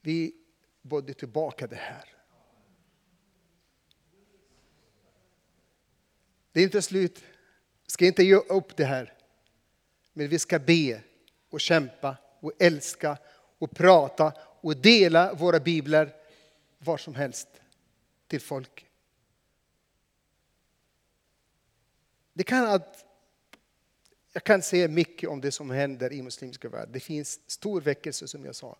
Vi 0.00 0.34
borde 0.82 1.14
tillbaka 1.14 1.66
det 1.66 1.76
här. 1.76 2.13
Det 6.54 6.60
är 6.60 6.64
inte 6.64 6.82
slut. 6.82 7.18
Vi 7.84 7.90
ska 7.90 8.06
inte 8.06 8.22
ge 8.24 8.34
upp 8.34 8.76
det 8.76 8.84
här. 8.84 9.12
Men 10.12 10.28
vi 10.28 10.38
ska 10.38 10.58
be 10.58 11.02
och 11.50 11.60
kämpa 11.60 12.16
och 12.40 12.52
älska 12.58 13.18
och 13.58 13.70
prata 13.70 14.32
och 14.60 14.76
dela 14.76 15.34
våra 15.34 15.60
biblar 15.60 16.14
var 16.78 16.96
som 16.96 17.14
helst 17.14 17.48
till 18.26 18.40
folk. 18.40 18.86
Det 22.32 22.44
kan 22.44 22.66
att, 22.66 23.04
jag 24.32 24.44
kan 24.44 24.62
säga 24.62 24.88
mycket 24.88 25.28
om 25.28 25.40
det 25.40 25.52
som 25.52 25.70
händer 25.70 26.12
i 26.12 26.22
muslimska 26.22 26.68
världen. 26.68 26.92
Det 26.92 27.00
finns 27.00 27.40
stor 27.46 27.80
väckelse 27.80 28.28
som 28.28 28.44
jag 28.44 28.54
sa. 28.54 28.76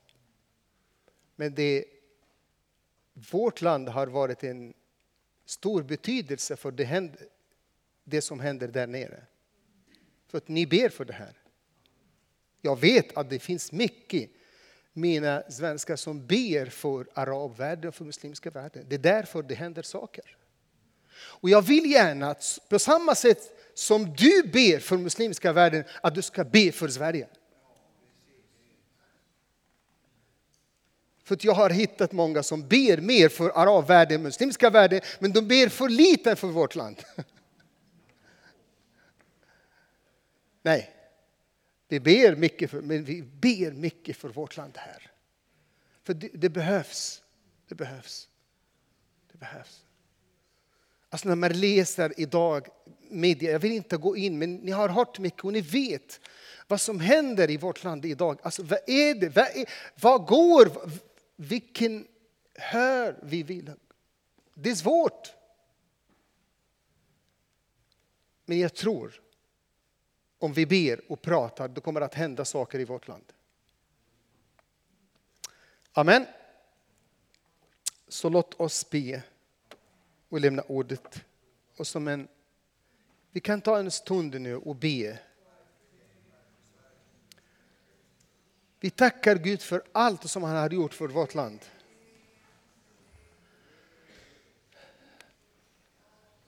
Men 1.37 1.55
det, 1.55 1.85
vårt 3.31 3.61
land 3.61 3.89
har 3.89 4.07
varit 4.07 4.45
en 4.45 4.75
stor 5.45 5.83
betydelse 5.83 6.57
för 6.57 6.71
det, 6.71 6.85
händer, 6.85 7.29
det 8.05 8.21
som 8.21 8.41
händer 8.41 8.69
där 8.69 8.87
nere. 8.87 9.25
För 10.29 10.39
att 10.39 10.49
ni 10.49 10.67
ber 10.67 10.89
för 10.89 11.05
det 11.05 11.13
här. 11.13 11.39
Jag 12.61 12.81
vet 12.81 13.17
att 13.17 13.31
det 13.31 13.39
finns 13.39 13.73
mycket 13.73 14.31
mina 14.93 15.43
svenskar 15.51 15.97
som 15.97 16.27
ber 16.27 16.67
för 16.67 17.07
arabvärlden 17.15 17.89
och 17.89 17.95
för 17.95 18.05
muslimska 18.05 18.51
världen. 18.51 18.85
Det 18.89 18.95
är 18.95 18.99
därför 18.99 19.43
det 19.43 19.55
händer 19.55 19.83
saker. 19.83 20.37
Och 21.17 21.51
jag 21.51 21.63
vill 21.63 21.91
gärna 21.91 22.31
att 22.31 22.59
på 22.69 22.79
samma 22.79 23.15
sätt 23.15 23.39
som 23.75 24.15
du 24.17 24.43
ber 24.43 24.79
för 24.79 24.97
muslimska 24.97 25.53
världen, 25.53 25.85
att 26.03 26.15
du 26.15 26.23
ska 26.23 26.45
be 26.45 26.73
för 26.73 26.89
Sverige. 26.89 27.29
För 31.25 31.39
jag 31.41 31.55
har 31.55 31.71
hittat 31.71 32.13
många 32.13 32.43
som 32.43 32.69
ber 32.69 33.01
mer 33.01 33.29
för 33.29 33.51
arabvärlden, 33.51 34.23
muslimska 34.23 34.71
världen, 34.71 35.01
men 35.19 35.33
de 35.33 35.49
ber 35.49 35.69
för 35.69 35.89
lite 35.89 36.37
för 36.37 36.49
vårt 36.49 36.75
land. 36.75 36.97
Nej, 40.65 40.91
vi 41.89 42.01
ber 42.01 42.37
mycket 42.37 42.71
för, 42.71 42.81
men 42.81 43.05
vi 43.05 43.23
ber 43.23 43.73
mycket 43.73 44.17
för 44.17 44.29
vårt 44.29 44.57
land 44.57 44.77
här. 44.77 45.11
För 46.03 46.15
det, 46.15 46.31
det 46.35 46.49
behövs. 46.49 47.23
Det 47.69 47.75
behövs. 47.75 48.29
Det 49.33 49.39
behövs. 49.39 49.85
Alltså 51.09 51.29
när 51.29 51.37
man 51.37 51.61
läser 51.61 52.21
idag 52.21 52.69
media, 53.11 53.53
jag 53.53 53.59
vill 53.59 53.73
inte 53.73 53.97
gå 53.97 54.17
in, 54.17 54.39
men 54.39 54.57
ni 54.57 54.71
har 54.71 54.89
hört 54.89 55.19
mycket 55.19 55.45
och 55.45 55.53
ni 55.53 55.61
vet 55.61 56.21
vad 56.67 56.81
som 56.81 57.01
händer 57.01 57.51
i 57.51 57.57
vårt 57.57 57.85
land 57.85 58.05
idag. 58.05 58.39
Alltså 58.43 58.63
vad 58.63 58.79
är 58.87 59.15
det? 59.15 59.29
Vad, 59.29 59.45
är, 59.45 59.71
vad 60.01 60.27
går? 60.27 60.71
Vilken 61.37 62.07
hör 62.55 63.19
vi 63.23 63.43
vill? 63.43 63.71
Det 64.55 64.71
är 64.71 64.75
svårt. 64.75 65.33
Men 68.45 68.59
jag 68.59 68.75
tror 68.75 69.24
om 70.45 70.53
vi 70.53 70.67
ber 70.67 71.13
och 71.13 71.23
pratar, 71.23 71.69
då 71.69 71.81
kommer 71.81 72.01
det 72.01 72.07
att 72.07 72.15
hända 72.15 72.45
saker 72.45 72.79
i 72.79 72.85
vårt 72.85 73.09
land. 73.09 73.33
Amen. 75.93 76.27
Så 78.09 78.29
låt 78.29 78.61
oss 78.61 78.91
be 78.91 79.23
och 80.29 80.41
lämna 80.41 80.63
ordet. 80.63 81.25
Och 81.77 81.87
som 81.87 82.09
en, 82.09 82.29
vi 83.31 83.41
kan 83.41 83.61
ta 83.61 83.79
en 83.79 83.91
stund 83.91 84.41
nu 84.41 84.57
och 84.57 84.77
be. 84.77 85.19
Vi 88.81 88.91
tackar 88.91 89.37
Gud 89.37 89.63
för 89.63 89.83
allt 89.93 90.31
som 90.31 90.43
han 90.43 90.57
har 90.57 90.71
gjort 90.71 90.95
för 90.95 91.09
vårt 91.09 91.35
land. 91.35 91.61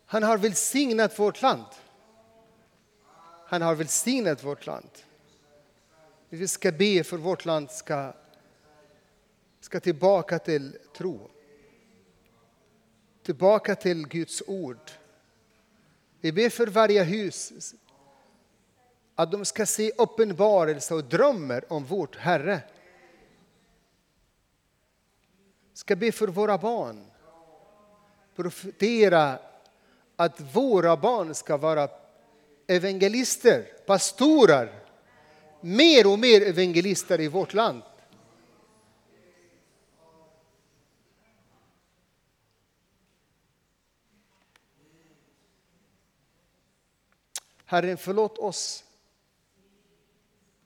Han 0.07 0.22
har 0.22 0.38
välsignat 0.38 1.18
vårt 1.18 1.42
land. 1.42 1.66
Han 3.47 3.62
har 3.62 3.74
välsignat 3.74 4.44
vårt 4.44 4.66
land. 4.66 4.90
Vi 6.28 6.49
ska 6.49 6.72
be 6.72 7.05
för 7.05 7.16
vårt 7.16 7.44
land 7.44 7.70
ska, 7.70 8.12
ska 9.61 9.80
tillbaka 9.80 10.38
till 10.38 10.78
tro. 10.97 11.30
Tillbaka 13.22 13.74
till 13.74 14.09
Guds 14.09 14.42
ord. 14.47 14.90
Vi 16.20 16.32
ber 16.32 16.51
för 16.51 16.66
varje 16.66 17.03
hus 17.03 17.74
att 19.14 19.32
de 19.32 19.44
ska 19.44 19.66
se 19.66 19.92
uppenbarelse 19.99 20.94
och 20.94 21.05
drömmar 21.05 21.72
om 21.72 21.84
vårt 21.84 22.16
Herre. 22.16 22.62
ska 25.76 25.97
be 25.97 26.12
för 26.12 26.28
våra 26.28 26.59
barn. 26.59 27.07
Profetera 28.36 29.38
att 30.16 30.40
våra 30.40 30.97
barn 30.97 31.34
ska 31.34 31.57
vara 31.57 31.88
evangelister, 32.66 33.62
pastorer, 33.86 34.82
mer 35.60 36.06
och 36.06 36.18
mer 36.18 36.42
evangelister 36.42 37.20
i 37.20 37.28
vårt 37.28 37.54
land. 37.54 37.82
Herren, 47.64 47.96
förlåt 47.96 48.38
oss. 48.38 48.84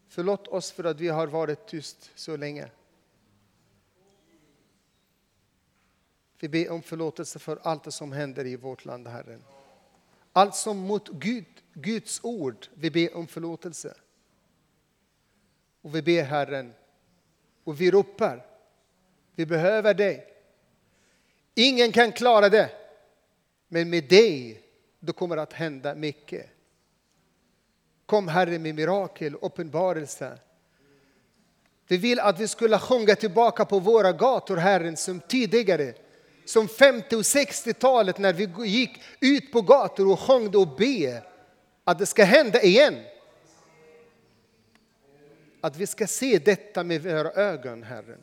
Förlåt 0.09 0.49
oss 0.49 0.71
för 0.71 0.85
att 0.85 1.01
vi 1.01 1.09
har 1.09 1.27
varit 1.27 1.67
tyst 1.67 2.11
så 2.15 2.37
länge. 2.37 2.71
Vi 6.39 6.49
ber 6.49 6.71
om 6.71 6.83
förlåtelse 6.83 7.39
för 7.39 7.59
allt 7.63 7.85
det 7.85 7.93
som 7.93 8.13
händer 8.13 8.47
i 8.47 8.57
vårt 8.57 8.85
land, 8.85 9.09
Herren. 9.09 9.45
Allt 10.33 10.55
som 10.55 10.79
mot 10.79 11.09
Gud, 11.09 11.60
Guds 11.73 12.21
ord, 12.23 12.67
vi 12.75 12.91
ber 12.91 13.17
om 13.17 13.27
förlåtelse. 13.27 13.95
Och 15.83 15.95
vi 15.95 16.03
ber 16.03 16.23
Herren, 16.23 16.73
och 17.65 17.81
vi 17.81 17.91
ropar, 17.91 18.47
vi 19.35 19.47
behöver 19.47 19.95
dig. 19.95 20.27
Ingen 21.55 21.93
kan 21.93 22.13
klara 22.13 22.49
det, 22.49 22.71
men 23.69 23.91
med 23.91 24.09
dig, 24.09 24.63
då 25.01 25.13
kommer 25.13 25.37
det 25.37 25.43
att 25.43 25.53
hända 25.53 25.95
mycket. 25.95 26.51
Kom 28.07 28.29
Herre 28.29 28.59
med 28.59 28.75
mirakel, 28.75 29.35
uppenbarelse. 29.41 30.39
Vi 31.87 31.97
vill 31.97 32.21
att 32.21 32.41
vi 32.41 32.49
skulle 32.49 32.79
sjunga 32.79 33.15
tillbaka 33.15 33.65
på 33.65 33.79
våra 33.79 34.13
gator, 34.13 34.57
Herren, 34.57 34.97
som 34.97 35.21
tidigare. 35.21 35.95
Som 36.45 36.69
50 36.69 37.17
och 37.17 37.23
60-talet 37.23 38.19
när 38.19 38.33
vi 38.33 38.69
gick 38.69 39.03
ut 39.21 39.53
på 39.53 39.63
gator 39.63 40.13
och 40.13 40.21
sjöng 40.21 40.57
och 40.57 40.77
be. 40.77 41.23
Att 41.91 41.99
det 41.99 42.07
ska 42.07 42.25
hända 42.25 42.63
igen. 42.63 43.05
Att 45.61 45.77
vi 45.77 45.87
ska 45.87 46.07
se 46.07 46.39
detta 46.39 46.85
med 46.85 47.03
våra 47.03 47.31
ögon, 47.31 47.83
Herren. 47.83 48.23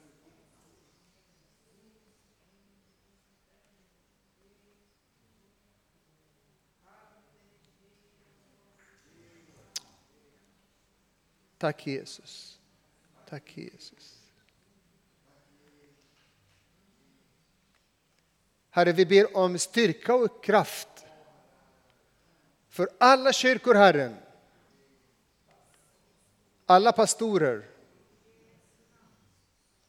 Tack 11.58 11.88
Jesus. 11.88 12.60
Tack 13.30 13.58
Jesus. 13.58 14.22
Herre, 18.70 18.92
vi 18.92 19.06
ber 19.06 19.38
om 19.38 19.60
styrka 19.60 20.16
och 20.16 20.44
kraft 20.44 20.97
för 22.78 22.90
alla 22.98 23.34
kyrkor, 23.34 23.76
Herren. 23.76 24.16
Alla 26.66 26.92
pastorer. 26.92 27.66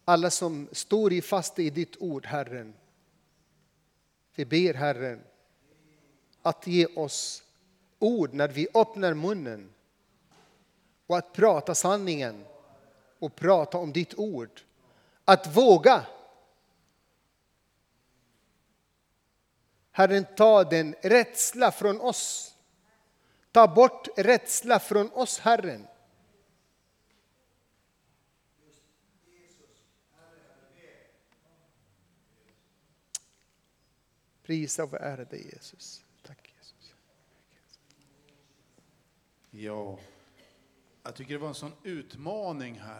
Alla 0.05 0.30
som 0.30 0.68
står 0.72 1.12
i 1.12 1.22
fast 1.22 1.59
i 1.59 1.70
ditt 1.70 1.97
ord, 2.01 2.26
Herren. 2.26 2.74
Vi 4.34 4.45
ber, 4.45 4.74
Herren, 4.74 5.22
att 6.43 6.66
ge 6.66 6.86
oss 6.86 7.43
ord 7.99 8.34
när 8.34 8.49
vi 8.49 8.68
öppnar 8.74 9.14
munnen 9.14 9.74
och 11.07 11.18
att 11.18 11.32
prata 11.32 11.74
sanningen 11.74 12.45
och 13.18 13.36
prata 13.36 13.78
om 13.78 13.93
ditt 13.93 14.14
ord. 14.14 14.61
Att 15.24 15.57
våga. 15.57 16.07
Herren, 19.91 20.26
ta 20.36 20.64
den 20.64 20.95
rädsla 21.03 21.72
från 21.72 22.01
oss. 22.01 22.55
Ta 23.59 23.69
bort 23.69 24.09
rädsla 24.17 24.79
från 24.81 25.11
oss, 25.13 25.39
Herren. 25.39 25.87
Prisa 34.43 34.85
och 34.85 34.95
ära 34.95 35.25
dig 35.25 35.51
Jesus. 35.55 36.03
Tack 36.23 36.55
Jesus. 36.57 36.95
Ja, 39.51 39.99
jag 41.03 41.15
tycker 41.15 41.33
det 41.33 41.39
var 41.39 41.49
en 41.49 41.55
sån 41.55 41.73
utmaning 41.83 42.81
här. 42.81 42.97